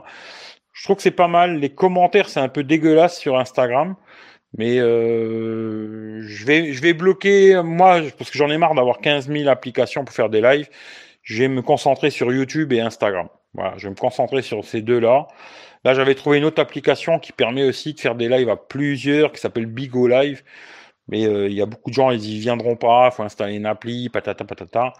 Je 0.73 0.85
trouve 0.85 0.97
que 0.97 1.02
c'est 1.02 1.12
pas 1.12 1.28
mal. 1.28 1.59
Les 1.61 1.71
commentaires, 1.71 2.28
c'est 2.28 2.40
un 2.40 2.49
peu 2.49 2.64
dégueulasse 2.64 3.18
sur 3.18 3.38
Instagram. 3.38 3.94
Mais 4.56 4.78
euh, 4.78 6.23
je, 6.23 6.46
vais, 6.46 6.73
je 6.73 6.80
vais 6.80 6.92
bloquer, 6.92 7.61
moi, 7.62 8.00
parce 8.16 8.30
que 8.30 8.38
j'en 8.38 8.50
ai 8.50 8.58
marre 8.58 8.75
d'avoir 8.75 8.99
15 8.99 9.28
000 9.28 9.49
applications 9.49 10.04
pour 10.04 10.14
faire 10.14 10.30
des 10.30 10.40
lives. 10.40 10.68
Je 11.23 11.42
vais 11.42 11.49
me 11.49 11.62
concentrer 11.62 12.11
sur 12.11 12.32
YouTube 12.32 12.73
et 12.73 12.80
Instagram. 12.80 13.28
Voilà, 13.54 13.75
je 13.78 13.84
vais 13.84 13.90
me 13.90 13.96
concentrer 13.96 14.42
sur 14.42 14.64
ces 14.64 14.82
deux-là. 14.82 15.26
Là, 15.84 15.94
j'avais 15.94 16.14
trouvé 16.14 16.38
une 16.38 16.44
autre 16.44 16.61
application 16.61 17.18
qui 17.18 17.32
permet 17.32 17.64
aussi 17.64 17.94
de 17.94 18.00
faire 18.00 18.14
des 18.14 18.28
lives 18.28 18.49
à 18.49 18.56
plusieurs, 18.56 19.32
qui 19.32 19.40
s'appelle 19.40 19.66
Bigo 19.66 20.06
Live. 20.06 20.42
Mais 21.08 21.26
euh, 21.26 21.49
il 21.49 21.54
y 21.54 21.61
a 21.61 21.66
beaucoup 21.66 21.90
de 21.90 21.94
gens, 21.94 22.11
ils 22.11 22.25
y 22.25 22.38
viendront 22.38 22.76
pas. 22.76 23.11
Il 23.12 23.14
faut 23.14 23.23
installer 23.23 23.54
une 23.56 23.66
appli, 23.66 24.08
patata 24.08 24.44
patata. 24.44 24.92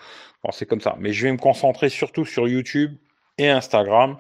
Bon, 0.42 0.50
c'est 0.52 0.66
comme 0.66 0.80
ça. 0.80 0.96
Mais 0.99 1.12
je 1.12 1.25
vais 1.26 1.32
me 1.32 1.38
concentrer 1.38 1.88
surtout 1.88 2.25
sur 2.25 2.46
YouTube 2.49 2.96
et 3.38 3.49
Instagram. 3.49 4.16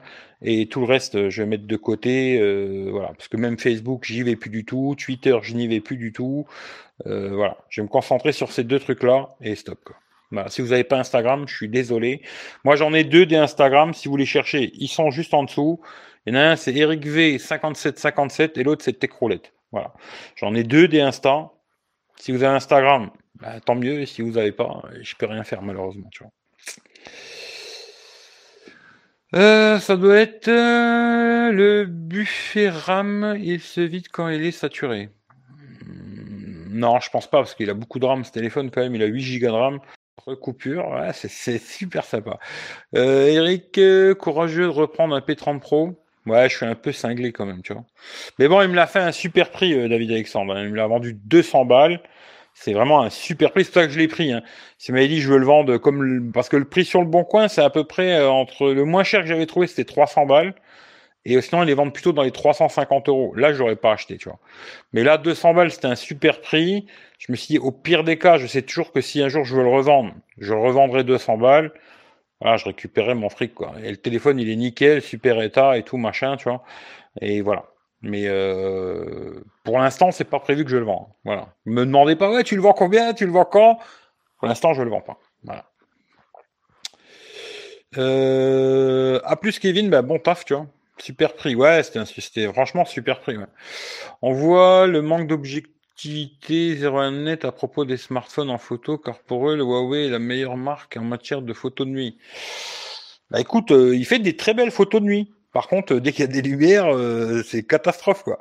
Et 0.46 0.66
tout 0.66 0.80
le 0.80 0.86
reste, 0.86 1.30
je 1.30 1.42
vais 1.42 1.48
mettre 1.48 1.66
de 1.66 1.76
côté. 1.76 2.38
Euh, 2.38 2.88
voilà, 2.90 3.08
parce 3.08 3.28
que 3.28 3.38
même 3.38 3.58
Facebook, 3.58 4.04
j'y 4.04 4.22
vais 4.22 4.36
plus 4.36 4.50
du 4.50 4.66
tout. 4.66 4.94
Twitter, 4.96 5.36
je 5.42 5.54
n'y 5.54 5.66
vais 5.66 5.80
plus 5.80 5.96
du 5.96 6.12
tout. 6.12 6.46
Euh, 7.06 7.30
voilà, 7.34 7.56
je 7.70 7.80
vais 7.80 7.84
me 7.84 7.90
concentrer 7.90 8.32
sur 8.32 8.52
ces 8.52 8.62
deux 8.62 8.78
trucs-là 8.78 9.36
et 9.40 9.54
stop. 9.54 9.80
Quoi. 9.82 10.48
si 10.50 10.60
vous 10.60 10.68
n'avez 10.68 10.84
pas 10.84 10.98
Instagram, 10.98 11.48
je 11.48 11.56
suis 11.56 11.68
désolé. 11.68 12.20
Moi, 12.62 12.76
j'en 12.76 12.92
ai 12.92 13.04
deux 13.04 13.24
des 13.24 13.36
Instagram. 13.36 13.94
Si 13.94 14.06
vous 14.06 14.18
les 14.18 14.26
cherchez, 14.26 14.70
ils 14.74 14.88
sont 14.88 15.10
juste 15.10 15.32
en 15.32 15.44
dessous. 15.44 15.80
Il 16.26 16.34
y 16.34 16.36
en 16.36 16.40
a 16.40 16.44
un, 16.50 16.56
c'est 16.56 16.74
Eric 16.74 17.06
V 17.06 17.38
5757 17.38 18.58
et 18.58 18.64
l'autre, 18.64 18.84
c'est 18.84 18.98
Techroulette. 18.98 19.54
Voilà. 19.72 19.94
J'en 20.36 20.54
ai 20.54 20.62
deux 20.62 20.88
des 20.88 21.00
Insta. 21.00 21.52
Si 22.16 22.32
vous 22.32 22.42
avez 22.42 22.54
Instagram, 22.54 23.10
bah, 23.40 23.60
tant 23.60 23.76
mieux. 23.76 24.04
Si 24.04 24.20
vous 24.20 24.32
n'avez 24.32 24.52
pas, 24.52 24.82
je 25.00 25.14
peux 25.16 25.26
rien 25.26 25.42
faire 25.42 25.62
malheureusement. 25.62 26.08
Tu 26.12 26.22
vois. 26.22 26.32
Euh, 29.34 29.80
ça 29.80 29.96
doit 29.96 30.18
être 30.18 30.46
euh, 30.46 31.50
le 31.50 31.86
buffet 31.86 32.68
RAM, 32.68 33.36
il 33.40 33.60
se 33.60 33.80
vide 33.80 34.06
quand 34.12 34.28
il 34.28 34.44
est 34.44 34.52
saturé. 34.52 35.08
Hmm, 35.84 36.68
non, 36.70 37.00
je 37.00 37.10
pense 37.10 37.28
pas, 37.28 37.38
parce 37.38 37.56
qu'il 37.56 37.68
a 37.68 37.74
beaucoup 37.74 37.98
de 37.98 38.06
RAM 38.06 38.22
ce 38.22 38.30
téléphone 38.30 38.70
quand 38.70 38.80
même, 38.80 38.94
il 38.94 39.02
a 39.02 39.06
8 39.06 39.40
Go 39.40 39.46
de 39.46 39.52
RAM. 39.52 39.80
Recoupure, 40.24 40.96
c'est 41.12 41.58
super 41.58 42.04
sympa. 42.04 42.38
Euh, 42.96 43.26
Eric, 43.26 43.78
courageux 44.18 44.62
de 44.62 44.68
reprendre 44.68 45.14
un 45.14 45.20
P30 45.20 45.58
Pro. 45.58 46.00
Ouais, 46.26 46.48
je 46.48 46.56
suis 46.56 46.64
un 46.64 46.76
peu 46.76 46.92
cinglé 46.92 47.32
quand 47.32 47.44
même, 47.44 47.60
tu 47.60 47.74
vois. 47.74 47.84
Mais 48.38 48.48
bon, 48.48 48.62
il 48.62 48.68
me 48.68 48.76
l'a 48.76 48.86
fait 48.86 49.00
un 49.00 49.12
super 49.12 49.50
prix, 49.50 49.76
David 49.88 50.12
Alexandre. 50.12 50.58
Il 50.60 50.70
me 50.70 50.76
l'a 50.76 50.86
vendu 50.86 51.12
200 51.12 51.66
balles. 51.66 52.00
C'est 52.54 52.72
vraiment 52.72 53.02
un 53.02 53.10
super 53.10 53.50
prix, 53.52 53.64
c'est 53.64 53.72
pour 53.72 53.82
que 53.82 53.88
je 53.90 53.98
l'ai 53.98 54.08
pris. 54.08 54.32
Hein. 54.32 54.42
Si 54.78 54.92
m'avait 54.92 55.08
dit 55.08 55.20
je 55.20 55.28
veux 55.30 55.38
le 55.38 55.46
vendre 55.46 55.76
comme 55.78 56.30
parce 56.32 56.48
que 56.48 56.56
le 56.56 56.64
prix 56.64 56.84
sur 56.84 57.00
le 57.00 57.06
bon 57.06 57.24
coin, 57.24 57.48
c'est 57.48 57.62
à 57.62 57.70
peu 57.70 57.84
près 57.84 58.14
euh, 58.14 58.30
entre 58.30 58.68
le 58.72 58.84
moins 58.84 59.04
cher 59.04 59.20
que 59.22 59.26
j'avais 59.26 59.46
trouvé, 59.46 59.66
c'était 59.66 59.84
300 59.84 60.26
balles. 60.26 60.54
Et 61.26 61.40
sinon, 61.40 61.62
ils 61.62 61.66
les 61.66 61.74
vendent 61.74 61.92
plutôt 61.92 62.12
dans 62.12 62.22
les 62.22 62.30
350 62.32 63.08
euros. 63.08 63.34
Là, 63.34 63.52
j'aurais 63.54 63.76
pas 63.76 63.92
acheté, 63.92 64.18
tu 64.18 64.28
vois. 64.28 64.38
Mais 64.92 65.02
là, 65.02 65.16
200 65.16 65.54
balles, 65.54 65.70
c'était 65.70 65.86
un 65.86 65.94
super 65.94 66.40
prix. 66.40 66.86
Je 67.18 67.32
me 67.32 67.36
suis 67.36 67.54
dit, 67.54 67.58
au 67.58 67.72
pire 67.72 68.04
des 68.04 68.18
cas, 68.18 68.36
je 68.36 68.46
sais 68.46 68.62
toujours 68.62 68.92
que 68.92 69.00
si 69.00 69.22
un 69.22 69.28
jour 69.28 69.44
je 69.44 69.56
veux 69.56 69.62
le 69.62 69.70
revendre, 69.70 70.12
je 70.38 70.52
revendrai 70.52 71.02
200 71.04 71.38
balles. 71.38 71.72
Voilà, 72.40 72.56
je 72.58 72.66
récupérerai 72.66 73.14
mon 73.14 73.30
fric, 73.30 73.54
quoi. 73.54 73.74
Et 73.82 73.90
le 73.90 73.96
téléphone, 73.96 74.38
il 74.38 74.50
est 74.50 74.56
nickel, 74.56 75.00
super 75.02 75.40
état 75.42 75.78
et 75.78 75.82
tout, 75.82 75.96
machin, 75.96 76.36
tu 76.36 76.44
vois. 76.48 76.62
Et 77.20 77.40
voilà. 77.40 77.66
Mais 78.04 78.24
euh, 78.26 79.40
pour 79.64 79.78
l'instant, 79.78 80.10
c'est 80.12 80.24
pas 80.24 80.38
prévu 80.38 80.64
que 80.64 80.70
je 80.70 80.76
le 80.76 80.84
vende. 80.84 81.06
Voilà. 81.24 81.48
Me 81.64 81.86
demandez 81.86 82.16
pas, 82.16 82.30
ouais, 82.30 82.44
tu 82.44 82.54
le 82.54 82.60
vends 82.60 82.74
combien, 82.74 83.14
tu 83.14 83.24
le 83.24 83.32
vends 83.32 83.46
quand? 83.46 83.78
Pour 84.38 84.48
l'instant, 84.48 84.74
je 84.74 84.82
le 84.82 84.90
vends 84.90 85.00
pas. 85.00 85.18
Voilà. 85.42 85.64
Euh, 87.96 89.20
à 89.24 89.36
plus 89.36 89.58
Kevin, 89.58 89.88
bah, 89.88 90.02
bon 90.02 90.18
taf, 90.18 90.44
tu 90.44 90.54
vois. 90.54 90.66
Super 90.98 91.34
prix, 91.34 91.54
ouais, 91.54 91.82
c'était 91.82 92.52
franchement 92.52 92.84
super 92.84 93.20
prix. 93.20 93.36
On 94.22 94.32
voit 94.32 94.86
le 94.86 95.02
manque 95.02 95.26
d'objectivité 95.26 96.76
01 96.76 97.10
net 97.10 97.44
à 97.44 97.52
propos 97.52 97.84
des 97.84 97.96
smartphones 97.96 98.50
en 98.50 98.58
photo, 98.58 98.98
car 98.98 99.18
pour 99.20 99.48
eux, 99.48 99.56
le 99.56 99.64
Huawei 99.64 100.06
est 100.06 100.10
la 100.10 100.18
meilleure 100.18 100.56
marque 100.56 100.96
en 100.96 101.04
matière 101.04 101.42
de 101.42 101.52
photos 101.52 101.86
de 101.86 101.92
nuit. 101.92 102.18
Bah 103.30 103.40
écoute, 103.40 103.72
euh, 103.72 103.96
il 103.96 104.04
fait 104.04 104.18
des 104.18 104.36
très 104.36 104.54
belles 104.54 104.70
photos 104.70 105.00
de 105.00 105.06
nuit. 105.06 105.33
Par 105.54 105.68
contre, 105.68 105.94
dès 105.94 106.12
qu'il 106.12 106.20
y 106.20 106.28
a 106.28 106.32
des 106.32 106.42
lumières, 106.42 106.94
euh, 106.94 107.42
c'est 107.46 107.62
catastrophe 107.62 108.24
quoi. 108.24 108.40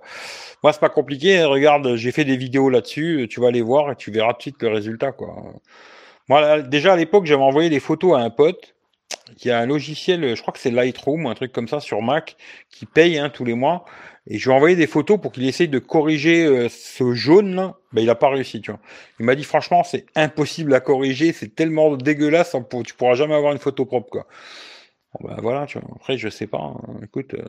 Moi, 0.63 0.73
c'est 0.73 0.79
pas 0.79 0.89
compliqué. 0.89 1.37
Hein. 1.37 1.47
Regarde, 1.47 1.95
j'ai 1.95 2.11
fait 2.11 2.25
des 2.25 2.37
vidéos 2.37 2.69
là-dessus. 2.69 3.27
Tu 3.29 3.39
vas 3.39 3.51
les 3.51 3.61
voir 3.61 3.91
et 3.91 3.95
tu 3.95 4.11
verras 4.11 4.33
tout 4.33 4.37
de 4.37 4.41
suite 4.41 4.63
le 4.63 4.69
résultat 4.69 5.11
quoi. 5.11 5.35
Moi, 6.27 6.61
déjà 6.61 6.93
à 6.93 6.95
l'époque, 6.97 7.25
j'avais 7.25 7.43
envoyé 7.43 7.69
des 7.69 7.79
photos 7.79 8.17
à 8.17 8.21
un 8.21 8.29
pote 8.29 8.73
qui 9.37 9.51
a 9.51 9.59
un 9.59 9.65
logiciel, 9.65 10.35
je 10.35 10.41
crois 10.41 10.53
que 10.53 10.59
c'est 10.59 10.71
Lightroom 10.71 11.25
ou 11.25 11.29
un 11.29 11.35
truc 11.35 11.51
comme 11.51 11.67
ça 11.67 11.79
sur 11.79 12.01
Mac, 12.01 12.35
qui 12.69 12.85
paye 12.85 13.17
hein, 13.17 13.29
tous 13.29 13.45
les 13.45 13.53
mois. 13.53 13.85
Et 14.27 14.39
je 14.39 14.45
lui 14.45 14.53
ai 14.53 14.55
envoyé 14.55 14.75
des 14.75 14.87
photos 14.87 15.19
pour 15.19 15.31
qu'il 15.33 15.45
essaye 15.47 15.67
de 15.67 15.79
corriger 15.79 16.45
euh, 16.45 16.67
ce 16.69 17.13
jaune 17.13 17.55
là. 17.55 17.75
Ben, 17.91 18.01
il 18.01 18.09
a 18.09 18.15
pas 18.15 18.29
réussi, 18.29 18.61
tu 18.61 18.71
vois. 18.71 18.79
Il 19.19 19.25
m'a 19.25 19.35
dit 19.35 19.43
franchement, 19.43 19.83
c'est 19.83 20.05
impossible 20.15 20.73
à 20.73 20.79
corriger, 20.79 21.33
c'est 21.33 21.53
tellement 21.53 21.95
dégueulasse, 21.95 22.55
tu 22.85 22.93
pourras 22.95 23.15
jamais 23.15 23.35
avoir 23.35 23.51
une 23.51 23.59
photo 23.59 23.85
propre 23.85 24.09
quoi. 24.09 24.25
Ben 25.21 25.37
voilà, 25.41 25.65
tu 25.65 25.79
vois. 25.79 25.89
Après, 25.95 26.17
je 26.17 26.29
sais 26.29 26.47
pas. 26.47 26.59
Hein. 26.59 26.99
Écoute, 27.03 27.33
euh, 27.35 27.43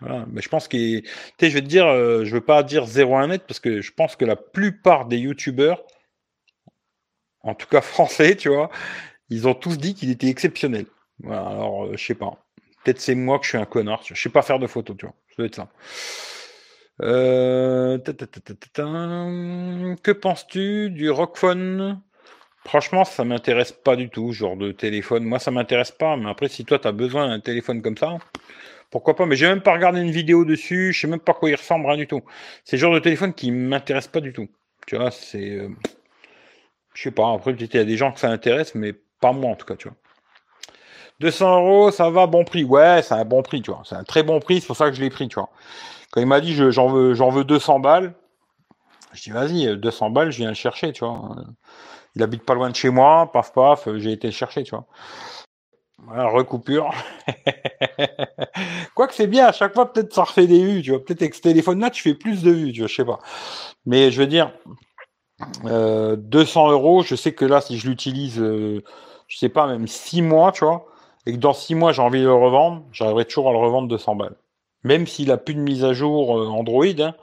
voilà. 0.00 0.26
Mais 0.30 0.40
je 0.40 0.48
pense 0.48 0.68
que, 0.68 1.00
tu 1.00 1.08
sais, 1.40 1.50
je 1.50 1.54
vais 1.54 1.62
te 1.62 1.66
dire, 1.66 1.86
euh, 1.86 2.24
je 2.24 2.34
veux 2.34 2.40
pas 2.40 2.62
dire 2.62 2.86
0,1 2.86 3.28
net 3.28 3.44
parce 3.46 3.60
que 3.60 3.80
je 3.80 3.92
pense 3.92 4.16
que 4.16 4.24
la 4.24 4.36
plupart 4.36 5.06
des 5.06 5.18
youtubeurs, 5.18 5.82
en 7.40 7.54
tout 7.54 7.66
cas 7.66 7.80
français, 7.80 8.36
tu 8.36 8.48
vois, 8.48 8.70
ils 9.30 9.48
ont 9.48 9.54
tous 9.54 9.78
dit 9.78 9.94
qu'il 9.94 10.10
était 10.10 10.28
exceptionnel. 10.28 10.86
Alors, 11.24 11.86
euh, 11.86 11.96
je 11.96 12.04
sais 12.04 12.14
pas. 12.14 12.38
Peut-être 12.84 13.00
c'est 13.00 13.14
moi 13.14 13.38
que 13.38 13.44
je 13.44 13.50
suis 13.50 13.58
un 13.58 13.64
connard. 13.64 14.02
Je 14.04 14.14
sais 14.14 14.28
pas 14.28 14.42
faire 14.42 14.58
de 14.58 14.66
photos, 14.66 14.96
tu 14.96 15.06
vois. 15.06 15.14
Ça 15.30 15.34
doit 15.38 15.46
être 15.46 15.54
ça. 15.56 15.68
que 20.02 20.12
penses-tu 20.12 20.90
du 20.90 21.10
Rockphone 21.10 22.00
Franchement, 22.66 23.04
ça 23.04 23.24
m'intéresse 23.24 23.72
pas 23.72 23.94
du 23.94 24.08
tout, 24.08 24.32
genre 24.32 24.56
de 24.56 24.72
téléphone. 24.72 25.24
Moi, 25.24 25.38
ça 25.38 25.50
m'intéresse 25.50 25.92
pas, 25.92 26.16
mais 26.16 26.30
après, 26.30 26.48
si 26.48 26.64
toi, 26.64 26.78
tu 26.78 26.88
as 26.88 26.92
besoin 26.92 27.28
d'un 27.28 27.40
téléphone 27.40 27.82
comme 27.82 27.96
ça, 27.96 28.16
pourquoi 28.90 29.14
pas. 29.16 29.26
Mais 29.26 29.36
j'ai 29.36 29.46
même 29.46 29.60
pas 29.60 29.72
regardé 29.74 30.00
une 30.00 30.10
vidéo 30.10 30.44
dessus, 30.44 30.92
je 30.92 31.00
sais 31.00 31.06
même 31.06 31.20
pas 31.20 31.34
quoi 31.34 31.50
il 31.50 31.56
ressemble, 31.56 31.86
rien 31.86 31.96
du 31.98 32.06
tout. 32.06 32.22
C'est 32.64 32.76
le 32.76 32.80
genre 32.80 32.94
de 32.94 33.00
téléphone 33.00 33.34
qui 33.34 33.50
m'intéresse 33.50 34.08
pas 34.08 34.20
du 34.20 34.32
tout. 34.32 34.48
Tu 34.86 34.96
vois, 34.96 35.10
c'est. 35.10 35.50
Euh, 35.50 35.68
je 36.94 37.02
sais 37.02 37.10
pas, 37.10 37.32
après, 37.32 37.54
peut-être 37.54 37.74
il 37.74 37.76
y 37.76 37.80
a 37.80 37.84
des 37.84 37.96
gens 37.96 38.12
que 38.12 38.20
ça 38.20 38.30
intéresse, 38.30 38.74
mais 38.74 38.94
pas 39.20 39.32
moi, 39.32 39.50
en 39.50 39.56
tout 39.56 39.66
cas, 39.66 39.76
tu 39.76 39.88
vois. 39.88 39.96
200 41.20 41.60
euros, 41.60 41.90
ça 41.90 42.10
va, 42.10 42.26
bon 42.26 42.44
prix. 42.44 42.64
Ouais, 42.64 43.02
c'est 43.02 43.14
un 43.14 43.24
bon 43.24 43.42
prix, 43.42 43.62
tu 43.62 43.70
vois. 43.70 43.82
C'est 43.84 43.94
un 43.94 44.04
très 44.04 44.22
bon 44.22 44.40
prix, 44.40 44.60
c'est 44.60 44.66
pour 44.66 44.76
ça 44.76 44.88
que 44.90 44.96
je 44.96 45.02
l'ai 45.02 45.10
pris, 45.10 45.28
tu 45.28 45.34
vois. 45.34 45.50
Quand 46.12 46.20
il 46.20 46.26
m'a 46.26 46.40
dit, 46.40 46.54
j'en 46.54 46.88
veux, 46.88 47.12
veux 47.12 47.44
200 47.44 47.80
balles, 47.80 48.14
je 49.12 49.22
dis, 49.22 49.30
vas-y, 49.30 49.76
200 49.76 50.10
balles, 50.10 50.30
je 50.30 50.38
viens 50.38 50.48
le 50.48 50.54
chercher, 50.54 50.92
tu 50.92 51.04
vois 51.04 51.36
il 52.14 52.22
habite 52.22 52.44
pas 52.44 52.54
loin 52.54 52.70
de 52.70 52.76
chez 52.76 52.90
moi, 52.90 53.30
paf 53.32 53.52
paf, 53.52 53.88
j'ai 53.96 54.12
été 54.12 54.30
chercher, 54.30 54.62
tu 54.62 54.70
vois. 54.70 54.86
Voilà, 56.06 56.26
recoupure. 56.28 56.90
Quoique 58.94 59.14
c'est 59.14 59.26
bien, 59.26 59.46
à 59.46 59.52
chaque 59.52 59.74
fois 59.74 59.92
peut-être 59.92 60.12
ça 60.12 60.24
refait 60.24 60.46
des 60.46 60.62
vues, 60.62 60.82
tu 60.82 60.90
vois. 60.90 61.02
Peut-être 61.02 61.22
avec 61.22 61.34
ce 61.34 61.40
téléphone-là, 61.40 61.90
tu 61.90 62.02
fais 62.02 62.14
plus 62.14 62.42
de 62.42 62.50
vues, 62.50 62.72
tu 62.72 62.80
vois, 62.80 62.88
je 62.88 62.94
sais 62.94 63.04
pas. 63.04 63.20
Mais 63.86 64.10
je 64.10 64.20
veux 64.20 64.26
dire, 64.26 64.52
200 65.64 65.68
euh, 65.68 66.72
euros, 66.72 67.02
je 67.02 67.14
sais 67.14 67.32
que 67.32 67.44
là, 67.44 67.60
si 67.60 67.78
je 67.78 67.88
l'utilise, 67.88 68.38
euh, 68.40 68.82
je 69.28 69.38
sais 69.38 69.48
pas, 69.48 69.66
même 69.66 69.86
6 69.86 70.22
mois, 70.22 70.52
tu 70.52 70.64
vois, 70.64 70.86
et 71.26 71.32
que 71.32 71.38
dans 71.38 71.54
6 71.54 71.74
mois 71.74 71.92
j'ai 71.92 72.02
envie 72.02 72.20
de 72.20 72.26
le 72.26 72.34
revendre, 72.34 72.82
j'arriverai 72.92 73.24
toujours 73.24 73.48
à 73.48 73.52
le 73.52 73.58
revendre 73.58 73.88
200 73.88 74.16
balles. 74.16 74.36
Même 74.82 75.06
s'il 75.06 75.30
a 75.30 75.38
plus 75.38 75.54
de 75.54 75.60
mise 75.60 75.84
à 75.84 75.92
jour 75.94 76.38
euh, 76.38 76.46
Android, 76.46 76.84
hein, 76.84 77.14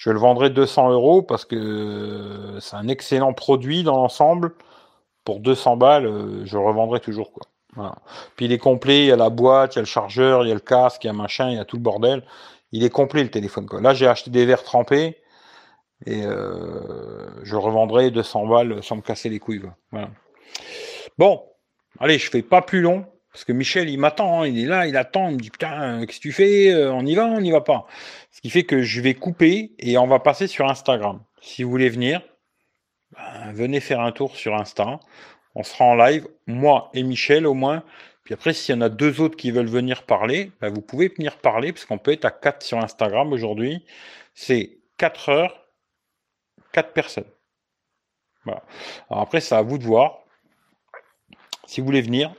je 0.00 0.08
le 0.08 0.18
vendrai 0.18 0.48
200 0.48 0.92
euros 0.92 1.20
parce 1.20 1.44
que 1.44 2.56
c'est 2.58 2.74
un 2.74 2.88
excellent 2.88 3.34
produit 3.34 3.82
dans 3.82 3.96
l'ensemble. 3.96 4.54
Pour 5.24 5.40
200 5.40 5.76
balles, 5.76 6.06
euh, 6.06 6.46
je 6.46 6.56
revendrai 6.56 7.00
toujours. 7.00 7.30
Quoi. 7.32 7.94
Puis 8.34 8.46
il 8.46 8.52
est 8.52 8.58
complet, 8.58 9.00
il 9.00 9.06
y 9.08 9.12
a 9.12 9.16
la 9.16 9.28
boîte, 9.28 9.74
il 9.74 9.76
y 9.76 9.80
a 9.80 9.82
le 9.82 9.86
chargeur, 9.86 10.42
il 10.42 10.48
y 10.48 10.52
a 10.52 10.54
le 10.54 10.60
casque, 10.60 11.04
il 11.04 11.08
y 11.08 11.10
a 11.10 11.12
machin, 11.12 11.50
il 11.50 11.56
y 11.56 11.58
a 11.58 11.66
tout 11.66 11.76
le 11.76 11.82
bordel. 11.82 12.24
Il 12.72 12.82
est 12.82 12.88
complet 12.88 13.22
le 13.22 13.30
téléphone. 13.30 13.66
Quoi. 13.66 13.82
Là, 13.82 13.92
j'ai 13.92 14.06
acheté 14.06 14.30
des 14.30 14.46
verres 14.46 14.62
trempés 14.62 15.18
et 16.06 16.24
euh, 16.24 17.28
je 17.42 17.56
revendrai 17.56 18.10
200 18.10 18.46
balles 18.46 18.82
sans 18.82 18.96
me 18.96 19.02
casser 19.02 19.28
les 19.28 19.38
couilles. 19.38 19.60
Bon, 21.18 21.42
allez, 21.98 22.16
je 22.16 22.30
fais 22.30 22.40
pas 22.40 22.62
plus 22.62 22.80
long. 22.80 23.04
Parce 23.32 23.44
que 23.44 23.52
Michel, 23.52 23.88
il 23.88 23.98
m'attend, 23.98 24.42
hein. 24.42 24.48
il 24.48 24.58
est 24.58 24.66
là, 24.66 24.86
il 24.86 24.96
attend, 24.96 25.28
il 25.28 25.36
me 25.36 25.40
dit 25.40 25.50
putain, 25.50 26.04
qu'est-ce 26.04 26.18
que 26.18 26.22
tu 26.22 26.32
fais 26.32 26.72
euh, 26.72 26.92
On 26.92 27.06
y 27.06 27.14
va, 27.14 27.26
on 27.26 27.40
n'y 27.40 27.52
va 27.52 27.60
pas. 27.60 27.86
Ce 28.32 28.40
qui 28.40 28.50
fait 28.50 28.64
que 28.64 28.82
je 28.82 29.00
vais 29.00 29.14
couper 29.14 29.72
et 29.78 29.96
on 29.98 30.06
va 30.06 30.18
passer 30.18 30.46
sur 30.46 30.68
Instagram. 30.68 31.22
Si 31.40 31.62
vous 31.62 31.70
voulez 31.70 31.88
venir, 31.88 32.22
ben, 33.12 33.52
venez 33.52 33.80
faire 33.80 34.00
un 34.00 34.12
tour 34.12 34.36
sur 34.36 34.54
Insta. 34.56 34.98
On 35.54 35.62
sera 35.62 35.84
en 35.84 35.94
live, 35.94 36.26
moi 36.46 36.90
et 36.92 37.02
Michel 37.02 37.46
au 37.46 37.54
moins. 37.54 37.84
Puis 38.24 38.34
après, 38.34 38.52
s'il 38.52 38.74
y 38.74 38.78
en 38.78 38.80
a 38.80 38.88
deux 38.88 39.20
autres 39.20 39.36
qui 39.36 39.50
veulent 39.50 39.66
venir 39.66 40.04
parler, 40.04 40.52
ben, 40.60 40.72
vous 40.72 40.82
pouvez 40.82 41.08
venir 41.08 41.38
parler, 41.38 41.72
parce 41.72 41.84
qu'on 41.84 41.98
peut 41.98 42.12
être 42.12 42.24
à 42.24 42.30
4 42.30 42.62
sur 42.62 42.78
Instagram 42.78 43.32
aujourd'hui. 43.32 43.84
C'est 44.34 44.78
4 44.98 45.28
heures, 45.28 45.66
4 46.72 46.92
personnes. 46.92 47.30
Voilà. 48.44 48.62
Alors 49.08 49.22
après, 49.22 49.40
c'est 49.40 49.54
à 49.54 49.62
vous 49.62 49.78
de 49.78 49.84
voir. 49.84 50.18
Si 51.66 51.80
vous 51.80 51.86
voulez 51.86 52.02
venir, 52.02 52.34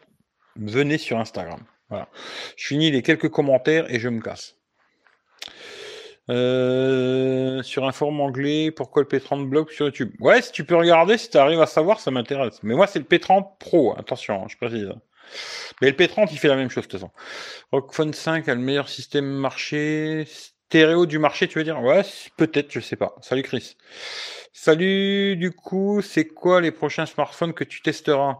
venez 0.55 0.97
sur 0.97 1.19
Instagram. 1.19 1.61
Voilà. 1.89 2.07
Je 2.55 2.67
finis 2.67 2.91
les 2.91 3.01
quelques 3.01 3.29
commentaires 3.29 3.91
et 3.93 3.99
je 3.99 4.09
me 4.09 4.21
casse. 4.21 4.55
Euh, 6.29 7.61
sur 7.63 7.85
un 7.85 7.91
forum 7.91 8.21
anglais, 8.21 8.71
pourquoi 8.71 9.03
le 9.03 9.07
P30 9.07 9.49
bloque 9.49 9.71
sur 9.71 9.87
YouTube? 9.87 10.13
Ouais, 10.19 10.41
si 10.41 10.51
tu 10.51 10.63
peux 10.63 10.75
regarder, 10.75 11.17
si 11.17 11.29
tu 11.29 11.37
arrives 11.37 11.61
à 11.61 11.65
savoir, 11.65 11.99
ça 11.99 12.11
m'intéresse. 12.11 12.63
Mais 12.63 12.75
moi, 12.75 12.87
c'est 12.87 12.99
le 12.99 13.05
P30 13.05 13.57
Pro, 13.59 13.97
attention, 13.97 14.43
hein, 14.43 14.47
je 14.47 14.55
précise. 14.55 14.89
Mais 15.81 15.89
le 15.89 15.97
P30, 15.97 16.29
il 16.31 16.39
fait 16.39 16.47
la 16.47 16.55
même 16.55 16.69
chose, 16.69 16.87
de 16.87 16.89
toute 16.89 16.99
façon. 16.99 17.11
Rockphone 17.71 18.13
5 18.13 18.47
a 18.47 18.55
le 18.55 18.61
meilleur 18.61 18.87
système 18.87 19.25
marché, 19.25 20.27
stéréo 20.71 21.05
du 21.05 21.19
marché, 21.19 21.49
tu 21.49 21.57
veux 21.57 21.65
dire? 21.65 21.81
Ouais, 21.83 22.01
peut-être, 22.37 22.71
je 22.71 22.79
sais 22.79 22.95
pas. 22.95 23.13
Salut 23.19 23.43
Chris. 23.43 23.75
Salut, 24.53 25.35
du 25.35 25.51
coup, 25.51 26.01
c'est 26.01 26.25
quoi 26.25 26.61
les 26.61 26.71
prochains 26.71 27.05
smartphones 27.05 27.51
que 27.51 27.65
tu 27.65 27.81
testeras? 27.81 28.37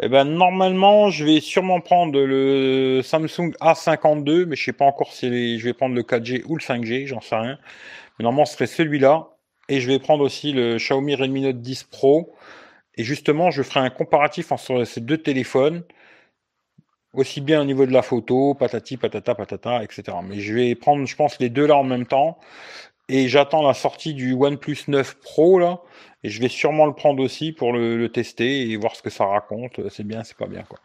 Eh 0.00 0.08
ben, 0.08 0.22
normalement, 0.24 1.10
je 1.10 1.24
vais 1.24 1.40
sûrement 1.40 1.80
prendre 1.80 2.20
le 2.20 3.00
Samsung 3.02 3.50
A52, 3.60 4.44
mais 4.44 4.54
je 4.54 4.66
sais 4.66 4.72
pas 4.72 4.84
encore 4.84 5.12
si 5.12 5.58
je 5.58 5.64
vais 5.64 5.72
prendre 5.72 5.96
le 5.96 6.02
4G 6.04 6.44
ou 6.46 6.54
le 6.54 6.62
5G, 6.62 7.08
j'en 7.08 7.20
sais 7.20 7.34
rien. 7.34 7.58
Mais 8.18 8.22
normalement, 8.22 8.44
ce 8.44 8.54
serait 8.54 8.68
celui-là. 8.68 9.30
Et 9.68 9.80
je 9.80 9.88
vais 9.88 9.98
prendre 9.98 10.22
aussi 10.22 10.52
le 10.52 10.76
Xiaomi 10.76 11.16
Redmi 11.16 11.40
Note 11.40 11.60
10 11.60 11.82
Pro. 11.90 12.36
Et 12.94 13.02
justement, 13.02 13.50
je 13.50 13.64
ferai 13.64 13.80
un 13.80 13.90
comparatif 13.90 14.52
entre 14.52 14.84
ces 14.84 15.00
deux 15.00 15.18
téléphones, 15.18 15.82
aussi 17.18 17.40
bien 17.40 17.60
au 17.60 17.64
niveau 17.64 17.86
de 17.86 17.92
la 17.92 18.02
photo, 18.02 18.54
patati, 18.54 18.96
patata, 18.96 19.34
patata, 19.34 19.82
etc. 19.82 20.02
Mais 20.26 20.40
je 20.40 20.54
vais 20.54 20.74
prendre, 20.74 21.06
je 21.06 21.16
pense, 21.16 21.38
les 21.38 21.48
deux 21.48 21.66
là 21.66 21.76
en 21.76 21.84
même 21.84 22.06
temps 22.06 22.38
et 23.08 23.28
j'attends 23.28 23.62
la 23.62 23.74
sortie 23.74 24.14
du 24.14 24.34
OnePlus 24.34 24.84
9 24.86 25.18
Pro 25.20 25.58
là 25.58 25.80
Et 26.22 26.28
je 26.28 26.40
vais 26.40 26.48
sûrement 26.48 26.86
le 26.86 26.92
prendre 26.92 27.22
aussi 27.22 27.52
pour 27.52 27.72
le, 27.72 28.08
tester 28.08 28.70
et 28.70 28.76
voir 28.76 28.96
ce 28.96 29.02
que 29.02 29.10
ça 29.10 29.24
raconte. 29.24 29.88
C'est 29.90 30.06
bien, 30.06 30.24
c'est 30.24 30.36
pas 30.36 30.46
bien. 30.46 30.62
Quoi. 30.62 30.78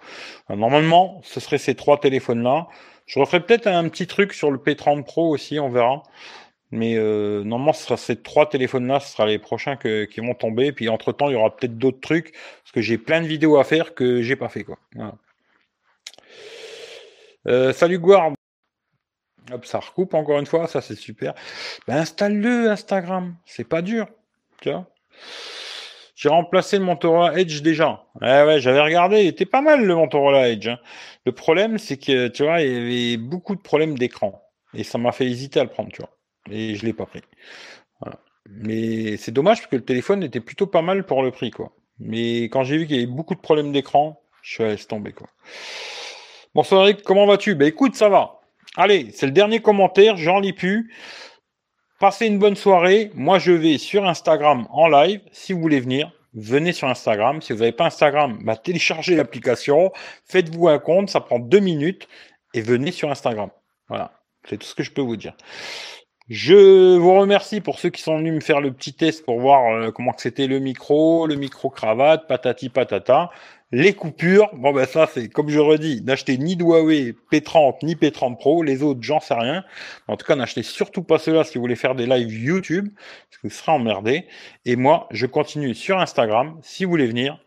normalement, 0.56 1.22
ce 1.24 1.40
serait 1.40 1.58
ces 1.58 1.75
trois 1.75 2.00
téléphones-là. 2.00 2.68
Je 3.06 3.20
referai 3.20 3.42
peut-être 3.42 3.68
un 3.68 3.90
petit 3.90 4.08
truc 4.08 4.34
sur 4.34 4.52
le 4.52 4.58
P30 4.58 5.04
Pro 5.04 5.30
aussi, 5.30 5.60
on 5.60 5.70
verra. 5.70 6.04
Mais 6.72 6.96
euh, 6.96 7.44
normalement, 7.44 7.74
ce 7.74 7.84
sera 7.84 7.98
ces 7.98 8.16
trois 8.16 8.50
téléphones-là, 8.50 9.00
ce 9.00 9.12
sera 9.12 9.28
les 9.28 9.38
prochains 9.38 9.75
qui 9.75 10.20
vont 10.22 10.34
tomber. 10.34 10.72
Puis 10.72 10.90
entre-temps, 10.90 11.30
il 11.30 11.34
y 11.34 11.36
aura 11.36 11.56
peut-être 11.56 11.78
d'autres 11.78 12.00
trucs, 12.00 12.32
parce 12.32 12.72
que 12.74 12.82
j'ai 12.82 12.98
plein 12.98 13.22
de 13.22 13.28
vidéos 13.28 13.58
à 13.58 13.63
faire 13.63 13.94
que 13.94 14.22
j'ai 14.22 14.36
pas 14.36 14.50
fait. 14.50 14.63
Quoi. 14.63 14.80
Euh, 17.48 17.74
salut 17.74 18.00
Guard. 18.00 18.34
Hop, 19.52 19.66
ça 19.66 19.80
recoupe 19.80 20.14
encore 20.14 20.40
une 20.40 20.46
fois, 20.46 20.68
ça 20.68 20.82
c'est 20.82 20.96
super. 20.96 21.34
Ben, 21.88 21.98
installe-le 21.98 22.70
Instagram, 22.70 23.36
c'est 23.46 23.68
pas 23.68 23.82
dur. 23.82 24.08
Tu 24.62 24.72
vois 24.72 24.88
J'ai 26.16 26.30
remplacé 26.30 26.78
le 26.78 26.86
Motorola 26.86 27.38
Edge 27.38 27.62
déjà. 27.62 28.06
Ouais, 28.22 28.44
ouais, 28.44 28.62
j'avais 28.62 28.82
regardé, 28.82 29.24
il 29.24 29.28
était 29.28 29.46
pas 29.46 29.62
mal 29.62 29.84
le 29.84 29.96
Motorola 29.96 30.48
Edge. 30.50 30.68
Hein. 30.68 30.80
Le 31.26 31.34
problème, 31.34 31.78
c'est 31.78 31.98
que, 31.98 32.30
tu 32.30 32.44
vois, 32.44 32.62
il 32.62 32.72
y 32.72 32.78
avait 32.78 33.18
beaucoup 33.18 33.56
de 33.56 33.62
problèmes 33.62 33.98
d'écran. 33.98 34.42
Et 34.74 34.84
ça 34.84 34.98
m'a 34.98 35.12
fait 35.12 35.26
hésiter 35.26 35.60
à 35.60 35.64
le 35.64 35.70
prendre, 35.70 35.92
tu 35.92 36.02
vois. 36.02 36.18
Et 36.50 36.76
je 36.76 36.86
l'ai 36.86 36.94
pas 36.94 37.06
pris. 37.06 37.22
Mais 38.50 39.18
c'est 39.18 39.32
dommage 39.32 39.60
parce 39.60 39.70
que 39.70 39.76
le 39.78 39.86
téléphone 39.86 40.24
était 40.24 40.40
plutôt 40.40 40.68
pas 40.68 40.82
mal 40.82 41.06
pour 41.06 41.24
le 41.24 41.32
prix, 41.32 41.52
quoi. 41.52 41.72
Mais 42.00 42.44
quand 42.44 42.64
j'ai 42.64 42.78
vu 42.78 42.88
qu'il 42.88 42.96
y 42.98 43.00
avait 43.00 43.12
beaucoup 43.12 43.36
de 43.36 43.40
problèmes 43.40 43.72
d'écran, 43.72 44.22
je 44.42 44.54
suis 44.54 44.64
allé 44.64 44.78
tomber, 44.78 45.14
quoi. 45.14 45.28
Bonsoir 46.56 46.84
Eric, 46.84 47.02
comment 47.02 47.26
vas-tu? 47.26 47.56
Ben 47.56 47.68
écoute, 47.68 47.96
ça 47.96 48.10
va. 48.10 48.42
Allez, 48.78 49.10
c'est 49.12 49.26
le 49.26 49.32
dernier 49.32 49.60
commentaire, 49.60 50.18
j'en 50.18 50.40
lis 50.40 50.54
plus. 50.54 50.94
Passez 52.00 52.28
une 52.28 52.38
bonne 52.38 52.56
soirée. 52.56 53.10
Moi, 53.16 53.40
je 53.40 53.52
vais 53.52 53.80
sur 53.80 54.06
Instagram 54.06 54.68
en 54.70 54.88
live. 54.88 55.22
Si 55.32 55.52
vous 55.52 55.60
voulez 55.60 55.80
venir, 55.80 56.12
venez 56.36 56.72
sur 56.72 56.88
Instagram. 56.88 57.42
Si 57.42 57.54
vous 57.54 57.60
n'avez 57.60 57.72
pas 57.72 57.86
Instagram, 57.86 58.38
bah, 58.44 58.56
téléchargez 58.56 59.16
l'application, 59.16 59.92
faites-vous 60.26 60.68
un 60.68 60.78
compte, 60.78 61.10
ça 61.10 61.22
prend 61.22 61.40
deux 61.40 61.60
minutes 61.60 62.08
et 62.54 62.62
venez 62.62 62.92
sur 62.92 63.10
Instagram. 63.10 63.50
Voilà, 63.90 64.12
c'est 64.48 64.60
tout 64.60 64.68
ce 64.68 64.76
que 64.76 64.84
je 64.84 64.92
peux 64.92 65.02
vous 65.02 65.18
dire. 65.18 65.34
Je 66.30 66.98
vous 66.98 67.16
remercie 67.16 67.62
pour 67.62 67.80
ceux 67.80 67.90
qui 67.90 68.04
sont 68.04 68.20
venus 68.20 68.34
me 68.34 68.42
faire 68.42 68.62
le 68.62 68.72
petit 68.72 68.94
test 68.94 69.26
pour 69.26 69.40
voir 69.40 69.74
euh, 69.74 69.92
comment 69.92 70.14
c'était 70.16 70.48
le 70.48 70.60
micro, 70.60 71.26
le 71.26 71.36
micro 71.36 71.72
cravate, 71.72 72.28
patati 72.28 72.70
patata. 72.70 73.32
Les 73.75 73.94
coupures, 73.94 74.51
bon 74.53 74.72
ben 74.72 74.86
ça 74.86 75.10
c'est 75.12 75.30
comme 75.30 75.50
je 75.50 75.58
redis, 75.58 76.03
n'achetez 76.03 76.38
ni 76.38 76.56
Huawei 76.56 77.15
P30 77.32 77.84
ni 77.84 77.96
P30 77.96 78.38
Pro, 78.38 78.62
les 78.62 78.84
autres 78.84 79.01
j'en 79.01 79.20
sais 79.20 79.34
rien. 79.34 79.65
En 80.08 80.15
tout 80.15 80.27
cas, 80.27 80.36
n'achetez 80.36 80.62
surtout 80.62 81.01
pas 81.01 81.18
cela 81.18 81.44
si 81.44 81.56
vous 81.56 81.62
voulez 81.62 81.75
faire 81.75 81.96
des 81.96 82.06
lives 82.06 82.32
YouTube, 82.32 82.89
parce 82.96 83.42
que 83.42 83.48
vous 83.48 83.50
serez 83.50 83.72
emmerdé. 83.72 84.27
Et 84.65 84.75
moi, 84.75 85.08
je 85.10 85.25
continue 85.25 85.74
sur 85.74 85.98
Instagram. 85.98 86.60
Si 86.62 86.86
vous 86.86 86.92
voulez 86.92 87.08
venir, 87.08 87.39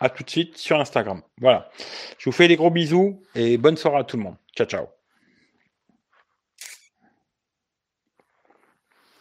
à 0.00 0.10
tout 0.10 0.22
de 0.22 0.28
suite 0.28 0.58
sur 0.58 0.78
Instagram. 0.78 1.22
Voilà. 1.40 1.70
Je 2.18 2.26
vous 2.26 2.32
fais 2.32 2.46
des 2.46 2.56
gros 2.56 2.70
bisous 2.70 3.22
et 3.34 3.56
bonne 3.56 3.78
soirée 3.78 4.00
à 4.00 4.04
tout 4.04 4.18
le 4.18 4.24
monde. 4.24 4.36
Ciao 4.54 4.66
ciao. 4.66 5.03